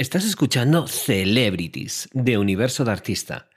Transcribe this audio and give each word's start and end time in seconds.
Estás 0.00 0.24
escuchando 0.24 0.86
Celebrities 0.86 2.08
de 2.14 2.38
Universo 2.38 2.86
de 2.86 2.90
Artista, 2.90 3.50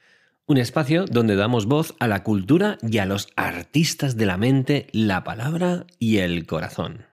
un 0.45 0.57
espacio 0.57 1.05
donde 1.05 1.37
damos 1.37 1.67
voz 1.67 1.95
a 1.99 2.07
la 2.09 2.21
cultura 2.23 2.77
y 2.81 2.97
a 2.97 3.05
los 3.05 3.29
artistas 3.37 4.17
de 4.17 4.25
la 4.25 4.35
mente, 4.35 4.87
la 4.91 5.23
palabra 5.23 5.85
y 5.99 6.17
el 6.17 6.45
corazón. 6.45 7.12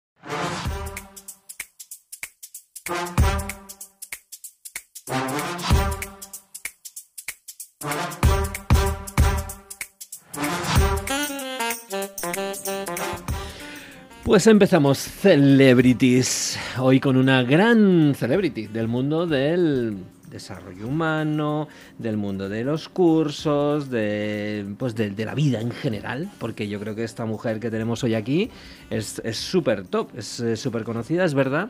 Pues 14.31 14.47
empezamos 14.47 14.99
Celebrities, 14.99 16.56
hoy 16.78 17.01
con 17.01 17.16
una 17.16 17.42
gran 17.42 18.15
celebrity 18.15 18.69
del 18.69 18.87
mundo 18.87 19.27
del 19.27 19.96
desarrollo 20.30 20.87
humano, 20.87 21.66
del 21.98 22.16
mundo 22.16 22.48
de 22.48 22.62
los 22.62 22.88
cursos, 22.88 23.90
de, 23.90 24.64
pues 24.78 24.95
de, 24.95 25.10
de 25.10 25.24
la 25.24 25.34
vida 25.34 25.60
en 25.60 25.73
general, 25.73 26.30
porque 26.38 26.68
yo 26.68 26.78
creo 26.78 26.95
que 26.95 27.02
esta 27.02 27.24
mujer 27.24 27.59
que 27.59 27.73
tenemos 27.73 28.04
hoy 28.04 28.14
aquí 28.14 28.51
es 28.88 29.20
súper 29.32 29.84
top, 29.88 30.10
es 30.16 30.40
súper 30.54 30.84
conocida, 30.84 31.24
es 31.24 31.34
verdad, 31.34 31.68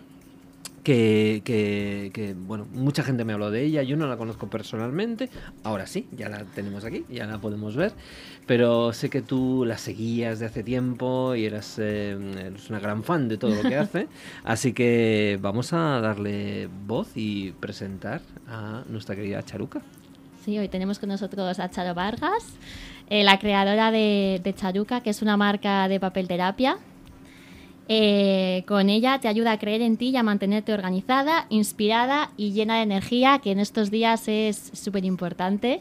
que, 0.90 2.10
que, 2.12 2.34
bueno, 2.34 2.66
mucha 2.72 3.02
gente 3.02 3.24
me 3.24 3.32
habló 3.32 3.50
de 3.50 3.62
ella, 3.62 3.82
yo 3.82 3.96
no 3.96 4.08
la 4.08 4.16
conozco 4.16 4.48
personalmente, 4.48 5.28
ahora 5.62 5.86
sí, 5.86 6.08
ya 6.10 6.28
la 6.28 6.44
tenemos 6.44 6.84
aquí, 6.84 7.04
ya 7.08 7.26
la 7.26 7.38
podemos 7.38 7.76
ver, 7.76 7.92
pero 8.46 8.92
sé 8.92 9.08
que 9.08 9.22
tú 9.22 9.64
la 9.64 9.78
seguías 9.78 10.40
de 10.40 10.46
hace 10.46 10.64
tiempo 10.64 11.34
y 11.36 11.44
eras, 11.44 11.76
eh, 11.78 12.18
eres 12.46 12.68
una 12.70 12.80
gran 12.80 13.04
fan 13.04 13.28
de 13.28 13.36
todo 13.36 13.54
lo 13.54 13.62
que 13.62 13.76
hace, 13.76 14.08
así 14.44 14.72
que 14.72 15.38
vamos 15.40 15.72
a 15.72 16.00
darle 16.00 16.68
voz 16.86 17.12
y 17.14 17.52
presentar 17.52 18.20
a 18.48 18.82
nuestra 18.88 19.14
querida 19.14 19.44
Charuca. 19.44 19.82
Sí, 20.44 20.58
hoy 20.58 20.68
tenemos 20.68 20.98
con 20.98 21.10
nosotros 21.10 21.60
a 21.60 21.70
Charo 21.70 21.94
Vargas, 21.94 22.46
eh, 23.08 23.22
la 23.22 23.38
creadora 23.38 23.92
de, 23.92 24.40
de 24.42 24.54
Charuca, 24.54 25.02
que 25.02 25.10
es 25.10 25.22
una 25.22 25.36
marca 25.36 25.86
de 25.86 26.00
papel 26.00 26.26
terapia 26.26 26.78
eh, 27.92 28.62
con 28.68 28.88
ella 28.88 29.18
te 29.18 29.26
ayuda 29.26 29.50
a 29.50 29.58
creer 29.58 29.82
en 29.82 29.96
ti 29.96 30.10
y 30.10 30.16
a 30.16 30.22
mantenerte 30.22 30.72
organizada, 30.72 31.46
inspirada 31.48 32.30
y 32.36 32.52
llena 32.52 32.76
de 32.76 32.82
energía, 32.82 33.40
que 33.42 33.50
en 33.50 33.58
estos 33.58 33.90
días 33.90 34.28
es 34.28 34.70
súper 34.74 35.04
importante. 35.04 35.80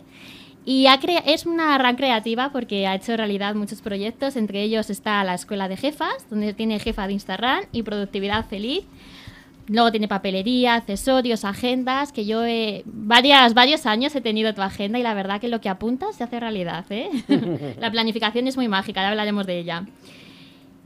Y 0.65 0.87
es 1.27 1.45
una 1.45 1.77
gran 1.77 1.95
creativa 1.97 2.51
porque 2.51 2.87
ha 2.87 2.95
hecho 2.95 3.15
realidad 3.15 3.53
muchos 3.53 3.83
proyectos, 3.83 4.37
entre 4.37 4.63
ellos 4.63 4.89
está 4.89 5.23
la 5.23 5.35
Escuela 5.35 5.67
de 5.67 5.77
Jefas, 5.77 6.27
donde 6.31 6.55
tiene 6.55 6.79
jefa 6.79 7.05
de 7.05 7.13
Instagram 7.13 7.65
y 7.71 7.83
productividad 7.83 8.43
feliz. 8.47 8.85
Luego 9.67 9.91
tiene 9.91 10.07
papelería, 10.07 10.73
accesorios, 10.73 11.45
agendas, 11.45 12.11
que 12.11 12.25
yo 12.25 12.41
varias, 12.85 13.53
varios 13.53 13.85
años 13.85 14.15
he 14.15 14.21
tenido 14.21 14.55
tu 14.55 14.63
agenda 14.63 14.97
y 14.97 15.03
la 15.03 15.13
verdad 15.13 15.39
que 15.39 15.47
lo 15.47 15.61
que 15.61 15.69
apuntas 15.69 16.15
se 16.15 16.23
hace 16.23 16.39
realidad. 16.39 16.85
¿eh? 16.89 17.11
la 17.79 17.91
planificación 17.91 18.47
es 18.47 18.57
muy 18.57 18.67
mágica, 18.67 19.01
ya 19.01 19.09
hablaremos 19.09 19.45
de 19.45 19.59
ella. 19.59 19.85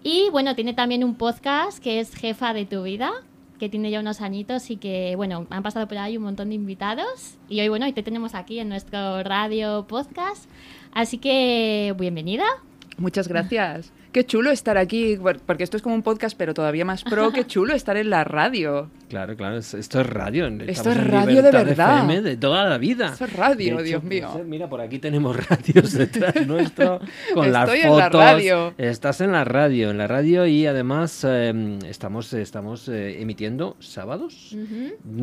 Y 0.04 0.30
bueno, 0.32 0.54
tiene 0.54 0.74
también 0.74 1.06
un 1.06 1.16
podcast 1.16 1.82
que 1.82 2.02
es 2.02 2.14
Jefa 2.14 2.54
de 2.54 2.66
tu 2.66 2.84
vida, 2.84 3.12
que 3.58 3.70
tiene 3.70 3.90
ya 3.90 4.02
unos 4.02 4.20
añitos 4.20 4.70
y 4.70 4.76
que, 4.76 5.16
bueno, 5.16 5.48
han 5.50 5.64
pasado 5.64 5.88
por 5.88 5.98
ahí 5.98 6.18
un 6.18 6.24
montón 6.24 6.50
de 6.50 6.56
invitados. 6.56 7.38
Y 7.48 7.62
hoy, 7.62 7.70
bueno, 7.70 7.86
hoy 7.86 7.94
te 7.94 8.04
tenemos 8.04 8.36
aquí 8.36 8.60
en 8.60 8.68
nuestro 8.68 9.24
radio 9.24 9.86
podcast. 9.88 10.50
Así 10.94 11.20
que, 11.20 11.96
bienvenida. 11.98 12.44
Muchas 12.98 13.30
gracias. 13.30 13.94
Qué 14.14 14.28
chulo 14.28 14.52
estar 14.52 14.78
aquí, 14.78 15.18
porque 15.48 15.64
esto 15.64 15.76
es 15.76 15.82
como 15.82 15.96
un 15.96 16.04
podcast, 16.04 16.38
pero 16.38 16.54
todavía 16.54 16.86
más 16.86 17.04
pro. 17.04 17.32
Qué 17.32 17.48
chulo 17.48 17.74
estar 17.74 17.98
en 17.98 18.12
la 18.12 18.24
radio. 18.24 18.92
Claro, 19.10 19.36
claro, 19.36 19.58
esto 19.58 19.78
es 19.78 20.06
radio. 20.08 20.48
Esto 20.68 20.92
es 20.92 21.08
radio 21.08 21.42
de 21.42 21.50
verdad. 21.50 22.06
De, 22.08 22.38
toda 22.38 22.70
la 22.70 22.78
vida. 22.78 23.08
Esto 23.08 23.26
es 23.26 23.34
radio, 23.34 23.82
Dios 23.82 24.04
mío. 24.04 24.30
Mira, 24.46 24.70
por 24.70 24.82
aquí 24.82 25.00
tenemos 25.00 25.36
radios 25.50 25.94
detrás 25.94 26.46
nuestro 26.46 27.00
con 27.34 27.52
las 27.52 27.68
fotos. 27.68 27.86
en 27.86 27.98
la 27.98 28.10
radio. 28.10 28.74
Estás 28.78 29.20
en 29.22 29.32
la 29.32 29.46
radio, 29.46 29.90
en 29.90 29.98
la 29.98 30.06
radio 30.06 30.46
y 30.46 30.68
además 30.68 31.24
em, 31.24 31.80
estamos, 31.80 32.34
estamos 32.34 32.88
eh, 32.90 33.20
emitiendo 33.20 33.78
sábados, 33.80 34.56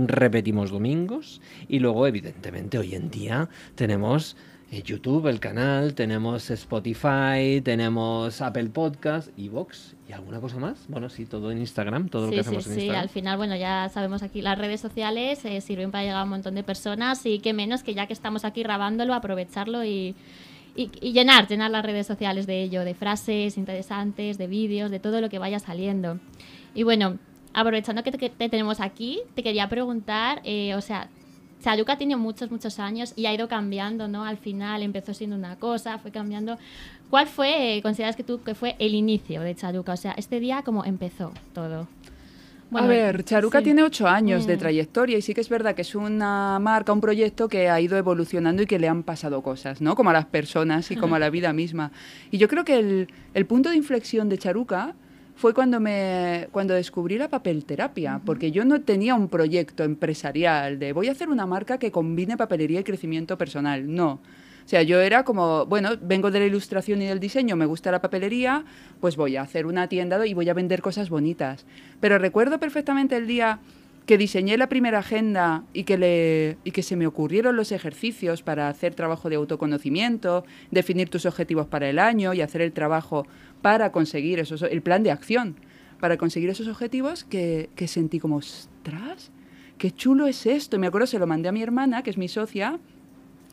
repetimos 0.09 0.71
domingos 0.71 1.41
y 1.69 1.79
luego, 1.79 2.09
evidentemente, 2.09 2.77
hoy 2.77 2.97
en 2.97 3.09
día 3.09 3.49
tenemos 3.77 4.37
YouTube, 4.71 5.27
el 5.27 5.41
canal, 5.41 5.95
tenemos 5.95 6.49
Spotify, 6.51 7.61
tenemos 7.63 8.41
Apple 8.41 8.69
Podcast, 8.69 9.29
Evox 9.37 9.97
y 10.09 10.13
alguna 10.13 10.41
cosa 10.41 10.59
más. 10.59 10.87
Bueno, 10.89 11.09
sí, 11.09 11.27
todo 11.27 11.51
en 11.51 11.59
Instagram, 11.59 12.09
todo 12.09 12.27
lo 12.27 12.33
que 12.33 12.41
hacemos 12.41 12.67
en 12.67 12.75
Instagram. 12.75 12.97
Sí, 12.97 13.03
al 13.03 13.09
final, 13.09 13.37
bueno, 13.37 13.57
ya 13.57 13.89
sabemos 13.89 14.23
aquí 14.23 14.43
las 14.43 14.57
redes 14.57 14.81
sociales 14.81 15.45
eh, 15.45 15.61
sirven 15.61 15.91
para 15.91 16.05
llegar 16.05 16.21
a 16.21 16.25
un 16.25 16.31
montón 16.31 16.55
de 16.55 16.63
personas 16.63 17.27
y 17.27 17.41
qué 17.41 17.53
menos 17.53 17.83
que 17.83 17.95
ya 17.95 18.07
que 18.07 18.13
estamos 18.13 18.45
aquí 18.45 18.63
grabándolo, 18.63 19.13
aprovecharlo 19.15 19.85
y, 19.85 20.15
y, 20.77 21.13
llenar, 21.13 21.49
llenar 21.49 21.73
las 21.73 21.85
redes 21.85 22.07
sociales 22.07 22.47
de 22.47 22.63
ello, 22.63 22.85
de 22.85 22.95
frases 22.95 23.59
interesantes, 23.59 24.39
de 24.39 24.47
vídeos, 24.47 24.91
de 24.91 25.01
todo 25.01 25.21
lo 25.21 25.29
que 25.29 25.41
vaya 25.41 25.59
saliendo. 25.59 26.21
Y 26.75 26.85
bueno, 26.85 27.19
aprovechando 27.55 28.05
que 28.05 28.13
te, 28.13 28.31
tenemos 28.49 28.81
aquí, 28.81 29.21
te 29.35 29.43
quería 29.43 29.69
preguntar, 29.69 30.41
eh, 30.45 30.75
o 30.77 30.81
sea, 30.81 31.09
Charuca 31.63 31.99
tiene 31.99 32.17
muchos, 32.17 32.51
muchos 32.51 32.79
años 32.79 33.13
y 33.17 33.27
ha 33.27 33.35
ido 33.35 33.49
cambiando, 33.49 34.09
¿no? 34.09 34.25
Al 34.25 34.39
final 34.39 34.83
empezó 34.83 35.15
siendo 35.15 35.37
una 35.37 35.57
cosa, 35.57 35.99
fue 35.99 36.11
cambiando. 36.11 36.59
¿Cuál 37.11 37.27
fue, 37.27 37.77
eh, 37.77 37.83
consideras 37.83 38.17
que 38.17 38.25
tú, 38.25 38.43
que 38.43 38.55
fue 38.55 38.77
el 38.79 38.95
inicio 38.95 39.43
de 39.43 39.55
Charuca? 39.55 39.93
O 39.93 39.97
sea, 39.97 40.13
este 40.13 40.41
día, 40.41 40.63
¿cómo 40.63 40.85
empezó 40.85 41.33
todo? 41.53 41.89
a 42.73 42.87
ver, 42.87 43.25
Charuca 43.25 43.63
tiene 43.63 43.83
ocho 43.83 44.07
años 44.07 44.47
de 44.47 44.55
mm. 44.55 44.59
trayectoria 44.61 45.19
y 45.19 45.23
sí 45.23 45.35
que 45.35 45.41
es 45.41 45.49
verdad 45.49 45.75
que 45.75 45.83
es 45.83 45.97
una 45.97 46.57
marca, 46.61 46.93
un 46.93 47.01
proyecto 47.01 47.49
que 47.49 47.69
ha 47.69 47.81
ido 47.81 47.99
evolucionando 47.99 48.63
y 48.63 48.67
que 48.67 48.79
le 48.79 48.89
han 48.89 49.03
pasado 49.03 49.43
cosas, 49.43 49.81
¿no? 49.81 49.97
Como 49.97 50.11
a 50.11 50.13
las 50.13 50.27
personas 50.27 50.91
y 50.93 50.97
como 50.97 51.17
a 51.17 51.19
la 51.19 51.31
vida 51.31 51.53
misma. 51.53 51.91
Y 52.31 52.39
yo 52.39 52.47
creo 52.47 52.65
que 52.65 52.79
el, 52.79 53.09
el 53.35 53.47
punto 53.47 53.71
de 53.71 53.77
inflexión 53.77 54.29
de 54.29 54.39
Charuca 54.39 54.95
fue 55.41 55.55
cuando, 55.55 55.81
me, 55.81 56.49
cuando 56.53 56.75
descubrí 56.75 57.17
la 57.17 57.31
papelterapia, 57.31 58.21
porque 58.27 58.53
yo 58.53 58.67
no 58.67 58.83
tenía 58.83 59.15
un 59.15 59.31
proyecto 59.31 59.85
empresarial 59.85 60.79
de 60.79 60.93
voy 60.93 61.09
a 61.09 61.13
hacer 61.13 61.31
una 61.31 61.47
marca 61.47 61.79
que 61.79 61.91
combine 61.91 62.37
papelería 62.37 62.81
y 62.81 62.85
crecimiento 62.85 63.39
personal. 63.39 63.91
No. 63.91 64.21
O 64.67 64.69
sea, 64.69 64.83
yo 64.83 65.01
era 65.01 65.25
como, 65.25 65.65
bueno, 65.65 65.93
vengo 66.03 66.31
de 66.31 66.41
la 66.41 66.45
ilustración 66.45 67.01
y 67.01 67.07
del 67.07 67.21
diseño, 67.21 67.57
me 67.57 67.65
gusta 67.65 67.91
la 67.91 68.03
papelería, 68.03 68.67
pues 69.01 69.17
voy 69.17 69.37
a 69.37 69.41
hacer 69.41 69.65
una 69.65 69.89
tienda 69.89 70.27
y 70.27 70.35
voy 70.35 70.51
a 70.51 70.55
vender 70.55 70.83
cosas 70.83 71.09
bonitas. 71.09 71.65
Pero 72.01 72.19
recuerdo 72.19 72.61
perfectamente 72.61 73.17
el 73.17 73.27
día 73.27 73.61
que 74.11 74.19
diseñé 74.19 74.59
la 74.59 74.69
primera 74.69 74.99
agenda 74.99 75.63
y 75.73 75.85
que, 75.85 75.97
le, 75.97 76.57
y 76.65 76.73
que 76.73 76.83
se 76.83 76.97
me 76.97 77.07
ocurrieron 77.07 77.57
los 77.57 77.71
ejercicios 77.71 78.43
para 78.43 78.69
hacer 78.69 78.95
trabajo 78.95 79.31
de 79.31 79.37
autoconocimiento, 79.37 80.45
definir 80.71 81.09
tus 81.09 81.27
objetivos 81.27 81.67
para 81.67 81.89
el 81.89 81.99
año 81.99 82.35
y 82.35 82.41
hacer 82.41 82.61
el 82.61 82.73
trabajo 82.73 83.27
para 83.63 83.93
conseguir 83.93 84.39
esos, 84.39 84.63
el 84.63 84.83
plan 84.83 85.03
de 85.03 85.11
acción, 85.11 85.57
para 86.01 86.17
conseguir 86.17 86.51
esos 86.51 86.69
objetivos 86.69 87.25
que, 87.25 87.71
que 87.77 87.89
sentí 87.89 88.19
como, 88.19 88.37
ostras, 88.37 89.31
qué 89.79 89.91
chulo 89.91 90.27
es 90.27 90.47
esto. 90.47 90.77
Y 90.77 90.79
me 90.79 90.87
acuerdo, 90.87 91.07
se 91.07 91.19
lo 91.19 91.27
mandé 91.27 91.49
a 91.49 91.53
mi 91.53 91.63
hermana, 91.63 92.03
que 92.03 92.11
es 92.11 92.19
mi 92.19 92.29
socia, 92.29 92.79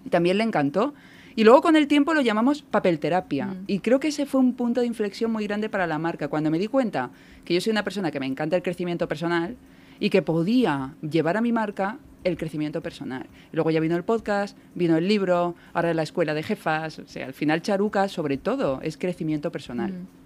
y 0.06 0.10
también 0.10 0.38
le 0.38 0.44
encantó. 0.44 0.94
Y 1.36 1.44
luego 1.44 1.62
con 1.62 1.76
el 1.76 1.88
tiempo 1.88 2.16
lo 2.16 2.22
llamamos 2.22 2.64
papelterapia. 2.64 3.46
Mm. 3.46 3.64
Y 3.68 3.80
creo 3.80 4.00
que 4.00 4.08
ese 4.08 4.26
fue 4.26 4.42
un 4.42 4.54
punto 4.54 4.82
de 4.82 4.88
inflexión 4.88 5.32
muy 5.32 5.46
grande 5.46 5.70
para 5.70 5.86
la 5.86 6.00
marca. 6.00 6.30
Cuando 6.30 6.50
me 6.50 6.58
di 6.58 6.68
cuenta 6.68 7.12
que 7.46 7.54
yo 7.54 7.62
soy 7.62 7.72
una 7.72 7.84
persona 7.84 8.10
que 8.10 8.20
me 8.20 8.26
encanta 8.26 8.56
el 8.56 8.64
crecimiento 8.64 9.08
personal 9.08 9.56
y 10.00 10.10
que 10.10 10.24
podía 10.24 10.96
llevar 11.02 11.38
a 11.38 11.42
mi 11.42 11.52
marca 11.52 12.00
el 12.28 12.38
crecimiento 12.38 12.82
personal. 12.82 13.26
luego 13.52 13.72
ya 13.72 13.80
vino 13.80 13.96
el 13.96 14.04
podcast, 14.04 14.58
vino 14.76 14.98
el 14.98 15.08
libro, 15.08 15.56
ahora 15.74 15.94
la 15.94 16.04
escuela 16.04 16.34
de 16.34 16.44
jefas. 16.44 17.00
O 17.00 17.08
sea, 17.08 17.26
al 17.26 17.34
final 17.34 17.62
Charuca, 17.62 18.08
sobre 18.08 18.38
todo, 18.38 18.80
es 18.82 18.98
crecimiento 18.98 19.52
personal. 19.52 19.94
Mm. 19.94 20.17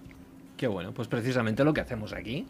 Qué 0.62 0.68
bueno, 0.68 0.94
pues 0.94 1.08
precisamente 1.08 1.64
lo 1.64 1.74
que 1.74 1.80
hacemos 1.80 2.12
aquí, 2.12 2.46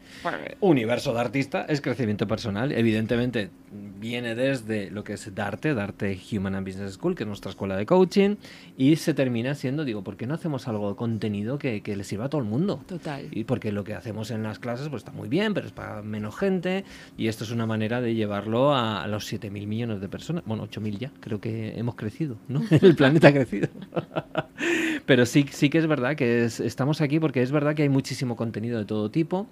Universo 0.61 1.15
de 1.15 1.21
Artista, 1.21 1.65
es 1.67 1.81
crecimiento 1.81 2.28
personal. 2.28 2.71
Evidentemente 2.71 3.49
viene 3.73 4.34
desde 4.34 4.91
lo 4.91 5.03
que 5.03 5.14
es 5.14 5.35
Darte, 5.35 5.73
Darte 5.73 6.20
Human 6.31 6.55
and 6.55 6.67
Business 6.67 6.93
School, 6.93 7.14
que 7.14 7.23
es 7.23 7.26
nuestra 7.26 7.50
escuela 7.50 7.75
de 7.75 7.87
coaching, 7.87 8.37
y 8.76 8.97
se 8.97 9.14
termina 9.14 9.55
siendo, 9.55 9.87
digo, 9.87 10.05
¿por 10.05 10.19
qué 10.19 10.26
no 10.26 10.35
hacemos 10.35 10.69
algo 10.69 10.91
de 10.91 10.97
contenido 10.97 11.56
que, 11.59 11.81
que 11.81 11.97
le 11.97 12.05
sirva 12.05 12.26
a 12.26 12.29
todo 12.29 12.43
el 12.43 12.47
mundo? 12.47 12.85
Total. 12.87 13.29
Y 13.31 13.44
porque 13.44 13.73
lo 13.73 13.82
que 13.82 13.94
hacemos 13.94 14.31
en 14.31 14.43
las 14.43 14.59
clases 14.59 14.91
pues 14.91 15.05
está 15.05 15.12
muy 15.12 15.31
bien, 15.31 15.55
pero 15.55 15.67
es 15.67 15.73
para 15.73 16.03
menos 16.03 16.37
gente, 16.37 16.85
y 17.17 17.29
esto 17.29 17.44
es 17.44 17.50
una 17.50 17.64
manera 17.64 18.03
de 18.03 18.14
llevarlo 18.14 18.75
a, 18.75 19.06
los 19.06 19.32
7.000 19.32 19.67
millones 19.67 20.03
de 20.03 20.09
personas, 20.11 20.43
bueno, 20.44 20.69
8.000 20.69 20.99
ya, 20.99 21.12
creo 21.20 21.41
que 21.41 21.79
hemos 21.79 21.94
crecido, 21.94 22.37
¿no? 22.47 22.62
El 22.70 22.94
planeta 22.94 23.29
ha 23.29 23.32
crecido. 23.32 23.69
pero 25.06 25.25
sí, 25.26 25.47
sí 25.50 25.70
que 25.70 25.79
es 25.79 25.87
verdad 25.87 26.14
que 26.14 26.44
estamos 26.44 27.00
aquí 27.00 27.19
porque 27.19 27.41
es 27.41 27.50
verdad 27.50 27.75
que 27.75 27.82
hay 27.82 27.88
muchísimo 28.02 28.34
contenido 28.34 28.81
de 28.81 28.84
todo 28.84 29.12
tipo 29.12 29.46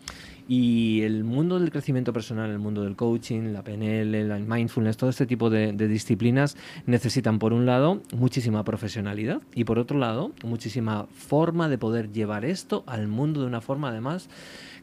y 0.49 1.03
el 1.03 1.23
mundo 1.23 1.61
del 1.61 1.71
crecimiento 1.71 2.13
personal, 2.13 2.51
el 2.51 2.59
mundo 2.59 2.83
del 2.83 2.97
coaching, 2.97 3.53
la 3.53 3.63
PNL, 3.63 4.13
el 4.13 4.45
mindfulness, 4.45 4.97
todo 4.97 5.09
este 5.09 5.25
tipo 5.25 5.51
de, 5.51 5.73
disciplinas 5.73 6.57
necesitan 6.85 7.39
por 7.39 7.53
un 7.53 7.65
lado 7.65 8.03
muchísima 8.13 8.65
profesionalidad 8.65 9.41
y 9.55 9.63
por 9.63 9.79
otro 9.79 9.99
lado 9.99 10.33
muchísima 10.43 11.07
forma 11.13 11.69
de 11.69 11.79
poder 11.79 12.11
llevar 12.11 12.45
esto 12.45 12.83
al 12.89 13.07
mundo 13.07 13.43
de 13.43 13.47
una 13.47 13.61
forma 13.61 13.91
además 13.91 14.29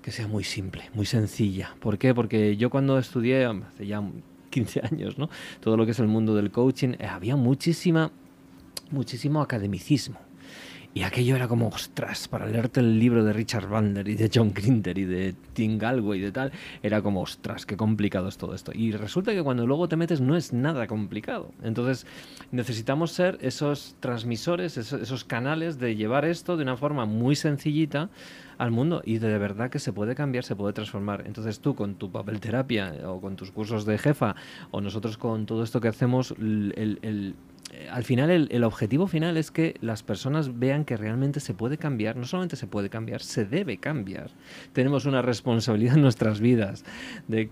que 0.01 0.11
sea 0.11 0.27
muy 0.29 0.45
simple, 0.45 0.83
muy 0.93 1.05
sencilla. 1.05 1.75
¿Por 1.81 1.97
qué? 1.97 2.15
Porque 2.15 2.55
yo 2.55 2.69
cuando 2.69 2.97
estudié 2.97 3.43
hace 3.47 3.85
ya 3.85 4.01
15 4.49 4.81
años, 4.89 5.17
¿no? 5.17 5.29
Todo 5.59 5.75
lo 5.75 5.83
que 5.83 5.91
es 5.91 5.99
el 5.99 6.07
mundo 6.07 6.35
del 6.35 6.51
coaching, 6.51 6.93
eh, 6.99 7.05
había 7.05 7.35
muchísima, 7.35 8.11
muchísimo 8.91 9.41
academicismo. 9.41 10.26
Y 10.93 11.03
aquello 11.03 11.35
era 11.35 11.47
como, 11.47 11.67
ostras, 11.67 12.27
para 12.27 12.47
leerte 12.47 12.79
el 12.79 12.99
libro 12.99 13.23
de 13.23 13.31
Richard 13.31 13.67
Bandler 13.67 14.07
y 14.07 14.15
de 14.15 14.31
John 14.33 14.51
Grinter 14.53 14.97
y 14.97 15.05
de 15.05 15.35
Tim 15.53 15.77
Galway 15.77 16.19
y 16.19 16.23
de 16.23 16.31
tal, 16.31 16.51
era 16.81 17.03
como, 17.03 17.21
ostras, 17.21 17.67
qué 17.67 17.77
complicado 17.77 18.27
es 18.27 18.37
todo 18.37 18.55
esto. 18.55 18.71
Y 18.73 18.91
resulta 18.93 19.33
que 19.33 19.43
cuando 19.43 19.67
luego 19.67 19.87
te 19.87 19.95
metes 19.95 20.21
no 20.21 20.35
es 20.35 20.53
nada 20.53 20.87
complicado. 20.87 21.51
Entonces 21.61 22.07
necesitamos 22.51 23.11
ser 23.11 23.37
esos 23.41 23.95
transmisores, 23.99 24.77
esos, 24.77 25.01
esos 25.01 25.23
canales 25.23 25.77
de 25.77 25.95
llevar 25.95 26.25
esto 26.25 26.57
de 26.57 26.63
una 26.63 26.77
forma 26.77 27.05
muy 27.05 27.35
sencillita 27.35 28.09
al 28.57 28.71
mundo 28.71 29.01
y 29.05 29.19
de 29.19 29.37
verdad 29.37 29.69
que 29.69 29.79
se 29.79 29.93
puede 29.93 30.15
cambiar, 30.15 30.43
se 30.43 30.55
puede 30.55 30.73
transformar. 30.73 31.23
Entonces 31.25 31.59
tú 31.59 31.75
con 31.75 31.95
tu 31.95 32.11
papel 32.11 32.39
terapia 32.39 32.93
o 33.05 33.21
con 33.21 33.35
tus 33.35 33.51
cursos 33.51 33.85
de 33.85 33.97
jefa 33.97 34.35
o 34.71 34.81
nosotros 34.81 35.17
con 35.17 35.45
todo 35.45 35.63
esto 35.63 35.79
que 35.79 35.87
hacemos, 35.87 36.31
el, 36.31 37.35
al 37.91 38.03
final 38.03 38.47
el, 38.49 38.63
objetivo 38.63 39.07
final 39.07 39.37
es 39.37 39.51
que 39.51 39.75
las 39.81 40.03
personas 40.03 40.57
vean 40.59 40.85
que 40.85 40.97
realmente 40.97 41.39
se 41.39 41.53
puede 41.53 41.77
cambiar, 41.77 42.15
no 42.15 42.25
solamente 42.25 42.55
se 42.55 42.67
puede 42.67 42.89
cambiar, 42.89 43.21
se 43.21 43.45
debe 43.45 43.77
cambiar. 43.77 44.29
Tenemos 44.73 45.05
una 45.05 45.21
responsabilidad 45.21 45.95
en 45.95 46.01
nuestras 46.01 46.39
vidas 46.39 46.85
de, 47.27 47.49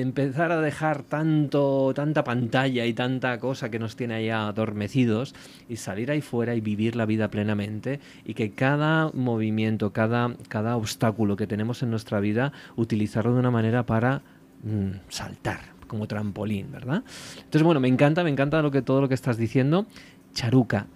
empezar 0.00 0.52
a 0.52 0.60
dejar 0.60 1.02
tanto, 1.02 1.92
tanta 1.94 2.24
pantalla 2.24 2.86
y 2.86 2.92
tanta 2.92 3.38
cosa 3.38 3.70
que 3.70 3.78
nos 3.78 3.96
tiene 3.96 4.14
ahí 4.14 4.30
adormecidos 4.30 5.34
y 5.68 5.76
salir 5.76 6.10
ahí 6.10 6.20
fuera 6.20 6.54
y 6.54 6.60
vivir 6.60 6.96
la 6.96 7.06
vida 7.06 7.28
plenamente 7.30 8.00
y 8.24 8.34
que 8.34 8.50
cada 8.52 9.10
movimiento, 9.12 9.92
cada, 9.92 10.34
cada 10.48 10.76
obstáculo 10.76 11.36
que 11.36 11.46
tenemos 11.46 11.82
en 11.82 11.90
nuestra 11.90 12.20
vida, 12.20 12.52
utilizarlo 12.76 13.34
de 13.34 13.40
una 13.40 13.50
manera 13.50 13.86
para 13.86 14.22
mmm, 14.64 14.98
saltar, 15.08 15.79
como 15.90 16.06
trampolín, 16.06 16.70
¿verdad? 16.70 17.02
Entonces, 17.36 17.64
bueno, 17.64 17.80
me 17.80 17.88
encanta, 17.88 18.22
me 18.22 18.30
encanta 18.30 18.62
lo 18.62 18.70
que, 18.70 18.80
todo 18.80 19.00
lo 19.00 19.08
que 19.08 19.14
estás 19.14 19.36
diciendo. 19.36 19.86
Charuca, 20.32 20.86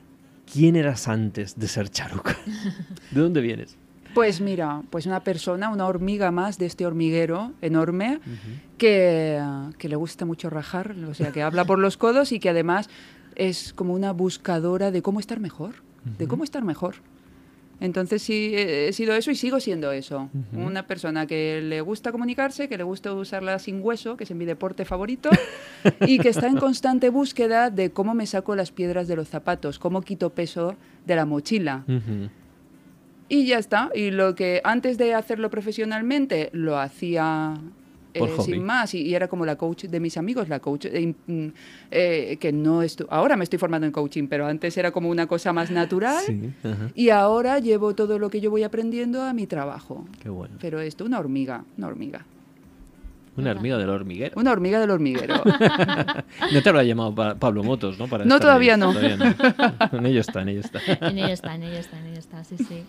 ¿quién 0.51 0.77
eras 0.77 1.09
antes 1.09 1.59
de 1.59 1.67
ser 1.67 1.89
Charuca? 1.89 2.37
¿De 3.11 3.21
dónde 3.21 3.41
vienes? 3.41 3.77
Pues 4.15 4.41
mira, 4.41 4.83
pues 4.91 5.07
una 5.07 5.25
persona, 5.25 5.69
una 5.71 5.89
hormiga 5.89 6.31
más 6.31 6.59
de 6.59 6.67
este 6.67 6.87
hormiguero 6.87 7.53
enorme 7.61 8.21
uh 8.25 8.31
-huh. 8.31 8.79
que, 8.79 9.43
que, 9.79 9.89
le 9.89 9.97
gusta 9.97 10.25
mucho 10.25 10.49
rajar, 10.49 10.95
o 11.11 11.15
sea, 11.15 11.33
que 11.33 11.43
habla 11.43 11.65
por 11.65 11.81
los 11.81 11.97
codos 11.97 12.31
y 12.31 12.39
que 12.39 12.51
además 12.51 12.89
es 13.35 13.73
como 13.73 13.95
una 13.95 14.13
buscadora 14.13 14.93
de 14.93 15.03
cómo 15.03 15.19
estar 15.19 15.41
mejor, 15.41 15.71
uh 15.71 16.11
-huh. 16.11 16.17
de 16.19 16.29
cómo 16.29 16.45
estar 16.45 16.63
mejor. 16.63 16.95
Entonces 17.81 18.23
sí, 18.23 18.53
he 18.55 18.93
sido 18.93 19.15
eso 19.15 19.31
y 19.31 19.35
sigo 19.35 19.61
siendo 19.61 19.93
eso. 19.93 20.31
Uh 20.33 20.39
-huh. 20.39 20.67
Una 20.67 20.87
persona 20.87 21.27
que 21.27 21.61
le 21.63 21.81
gusta 21.81 22.13
comunicarse, 22.13 22.69
que 22.69 22.77
le 22.79 22.85
gusta 22.85 23.13
usarla 23.13 23.59
sin 23.59 23.81
hueso, 23.83 24.17
que 24.17 24.25
es 24.25 24.35
mi 24.35 24.45
deporte 24.45 24.85
favorito, 24.85 25.31
y 26.07 26.19
que 26.19 26.29
está 26.29 26.47
en 26.47 26.57
constante 26.57 27.09
búsqueda 27.11 27.71
de 27.71 27.91
cómo 27.91 28.15
me 28.15 28.27
saco 28.27 28.55
las 28.57 28.71
piedras 28.71 29.09
de 29.09 29.17
los 29.17 29.29
zapatos, 29.29 29.79
cómo 29.79 30.03
quito 30.03 30.31
peso 30.31 30.77
de 31.07 31.17
la 31.17 31.27
mochila. 31.27 31.85
Uh 31.89 31.93
-huh. 31.93 32.31
Y 33.29 33.47
ya 33.47 33.59
está. 33.59 33.91
Y 33.95 34.11
lo 34.11 34.35
que 34.35 34.61
antes 34.65 34.99
de 34.99 35.15
hacerlo 35.15 35.51
profesionalmente 35.51 36.51
lo 36.53 36.79
hacía 36.79 37.55
eh, 38.15 38.43
sin 38.43 38.63
más 38.65 38.95
y, 38.95 39.03
y, 39.03 39.15
era 39.15 39.29
como 39.29 39.45
la 39.45 39.57
coach 39.57 39.85
de 39.85 40.01
mis 40.01 40.17
amigos, 40.17 40.49
la 40.49 40.61
coach 40.61 40.87
eh, 40.87 41.15
eh, 41.91 42.37
que 42.41 42.53
no 42.53 42.83
estoy, 42.83 43.07
ahora 43.11 43.37
me 43.37 43.45
estoy 43.45 43.59
formando 43.59 43.87
en 43.87 43.93
coaching, 43.93 44.29
pero 44.29 44.47
antes 44.47 44.77
era 44.77 44.93
como 44.93 45.09
una 45.11 45.27
cosa 45.27 45.53
más 45.53 45.71
natural 45.71 46.23
sí, 46.25 46.53
y 46.95 47.11
ahora 47.11 47.59
llevo 47.59 47.95
todo 47.95 48.19
lo 48.19 48.31
que 48.31 48.41
yo 48.41 48.51
voy 48.51 48.63
aprendiendo 48.63 49.23
a 49.23 49.33
mi 49.33 49.47
trabajo. 49.47 50.07
Qué 50.23 50.29
bueno. 50.29 50.57
Pero 50.61 50.81
esto, 50.81 51.05
una 51.05 51.19
hormiga, 51.19 51.65
una 51.77 51.89
hormiga. 51.89 52.25
Una 53.37 53.51
hormiga 53.51 53.79
del 53.79 53.89
hormiguero. 53.89 54.41
Una 54.41 54.53
hormiga 54.53 54.79
del 54.79 54.91
hormiguero. 54.91 55.43
no 56.53 56.63
te 56.63 56.73
lo 56.73 56.79
ha 56.79 56.85
llamado 56.85 57.15
pa 57.15 57.35
Pablo 57.35 57.65
Motos, 57.65 57.99
¿no? 57.99 58.07
Para 58.07 58.25
no, 58.25 58.39
todavía 58.39 58.77
no. 58.77 58.93
todavía 58.93 59.17
no. 59.17 59.99
en 59.99 60.07
ello 60.07 60.21
está, 60.21 60.43
en 60.43 60.51
ello 60.51 60.61
está. 60.61 60.81
en 60.87 61.19
ello 61.19 61.33
está, 61.35 61.55
en 61.55 61.63
ello 61.65 61.79
está, 61.79 61.99
en 61.99 62.07
ello 62.07 62.19
está, 62.19 62.45
sí, 62.45 62.57
sí. 62.59 62.85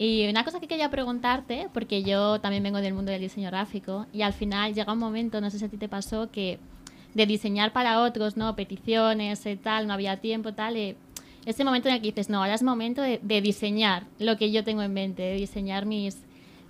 Y 0.00 0.26
una 0.30 0.46
cosa 0.46 0.60
que 0.60 0.66
quería 0.66 0.88
preguntarte, 0.88 1.68
porque 1.74 2.02
yo 2.02 2.40
también 2.40 2.62
vengo 2.62 2.80
del 2.80 2.94
mundo 2.94 3.12
del 3.12 3.20
diseño 3.20 3.50
gráfico, 3.50 4.06
y 4.14 4.22
al 4.22 4.32
final 4.32 4.72
llega 4.72 4.94
un 4.94 4.98
momento, 4.98 5.42
no 5.42 5.50
sé 5.50 5.58
si 5.58 5.66
a 5.66 5.68
ti 5.68 5.76
te 5.76 5.90
pasó, 5.90 6.30
que 6.30 6.58
de 7.12 7.26
diseñar 7.26 7.74
para 7.74 8.00
otros, 8.00 8.38
¿no? 8.38 8.56
Peticiones 8.56 9.44
y 9.44 9.56
tal, 9.56 9.86
no 9.86 9.92
había 9.92 10.16
tiempo, 10.16 10.54
tal. 10.54 10.78
Eh, 10.78 10.96
ese 11.44 11.64
momento 11.64 11.90
en 11.90 11.96
el 11.96 12.00
que 12.00 12.06
dices, 12.06 12.30
no, 12.30 12.38
ahora 12.38 12.54
es 12.54 12.62
momento 12.62 13.02
de, 13.02 13.20
de, 13.22 13.42
diseñar 13.42 14.06
lo 14.18 14.38
que 14.38 14.50
yo 14.50 14.64
tengo 14.64 14.80
en 14.80 14.94
mente, 14.94 15.20
de 15.20 15.34
diseñar 15.34 15.84
mis, 15.84 16.16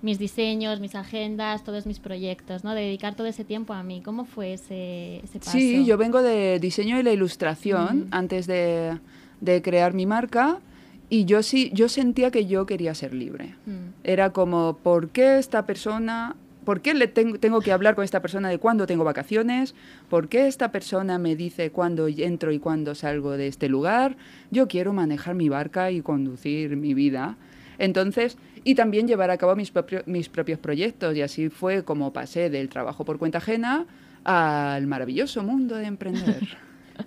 mis 0.03 0.19
diseños, 0.19 0.81
mis 0.81 0.97
agendas, 0.97 1.63
todos 1.63 1.87
mis 1.87 2.01
proyectos, 2.01 2.65
¿no? 2.65 2.75
De 2.75 2.81
dedicar 2.81 3.15
todo 3.15 3.29
ese 3.29 3.45
tiempo 3.45 3.75
a 3.75 3.85
mí. 3.85 4.03
¿Cómo 4.03 4.25
fue 4.25 4.55
ese, 4.55 5.19
ese 5.19 5.39
paso? 5.39 5.53
Sí, 5.53 5.85
yo 5.85 5.97
vengo 5.97 6.21
de 6.21 6.59
diseño 6.59 6.99
y 6.99 7.05
la 7.05 7.13
ilustración 7.13 8.09
antes 8.11 8.49
de, 8.49 8.99
de 9.41 9.63
crear 9.63 9.95
mi 9.95 10.05
marca 10.05 10.59
y 11.11 11.25
yo 11.25 11.43
sí, 11.43 11.71
yo 11.75 11.89
sentía 11.89 12.31
que 12.31 12.47
yo 12.47 12.65
quería 12.67 12.95
ser 12.95 13.13
libre. 13.13 13.57
Mm. 13.67 13.91
Era 14.05 14.31
como, 14.31 14.79
¿por 14.81 15.09
qué 15.09 15.39
esta 15.39 15.67
persona, 15.67 16.37
por 16.65 16.81
qué 16.81 16.95
le 16.95 17.09
tengo, 17.09 17.37
tengo 17.41 17.61
que 17.61 17.73
hablar 17.73 17.97
con 17.97 18.05
esta 18.05 18.23
persona 18.23 18.49
de 18.49 18.59
cuándo 18.59 18.87
tengo 18.87 19.03
vacaciones? 19.03 19.75
¿Por 20.09 20.29
qué 20.29 20.47
esta 20.47 20.71
persona 20.71 21.19
me 21.19 21.35
dice 21.35 21.73
cuándo 21.73 22.07
entro 22.07 22.53
y 22.53 22.61
cuándo 22.61 22.95
salgo 22.95 23.33
de 23.33 23.49
este 23.49 23.69
lugar? 23.69 24.17
Yo 24.53 24.69
quiero 24.69 24.93
manejar 24.93 25.35
mi 25.35 25.49
barca 25.49 25.91
y 25.91 26.01
conducir 26.01 26.77
mi 26.77 26.95
vida. 26.95 27.37
Entonces, 27.79 28.37
y 28.63 28.77
también 28.77 29.09
llevar 29.09 29.31
a 29.31 29.37
cabo 29.37 29.57
mis, 29.57 29.73
propio, 29.73 30.05
mis 30.07 30.29
propios 30.29 30.61
proyectos. 30.61 31.17
Y 31.17 31.23
así 31.23 31.49
fue 31.49 31.83
como 31.83 32.13
pasé 32.13 32.51
del 32.51 32.69
trabajo 32.69 33.05
por 33.05 33.19
cuenta 33.19 33.39
ajena 33.39 33.87
al 34.23 34.87
maravilloso 34.87 35.43
mundo 35.43 35.75
de 35.75 35.87
emprender. 35.87 36.47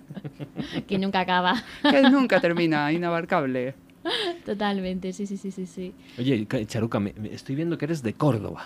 que 0.86 0.98
nunca 0.98 1.20
acaba. 1.20 1.62
que 1.88 2.02
nunca 2.02 2.38
termina, 2.40 2.92
inabarcable. 2.92 3.74
Totalmente, 4.44 5.12
sí, 5.12 5.26
sí, 5.26 5.36
sí, 5.36 5.50
sí, 5.50 5.66
sí. 5.66 5.94
Oye, 6.18 6.46
Charuca, 6.66 7.00
me, 7.00 7.12
me 7.14 7.32
estoy 7.34 7.54
viendo 7.54 7.78
que 7.78 7.84
eres 7.86 8.02
de 8.02 8.14
Córdoba. 8.14 8.64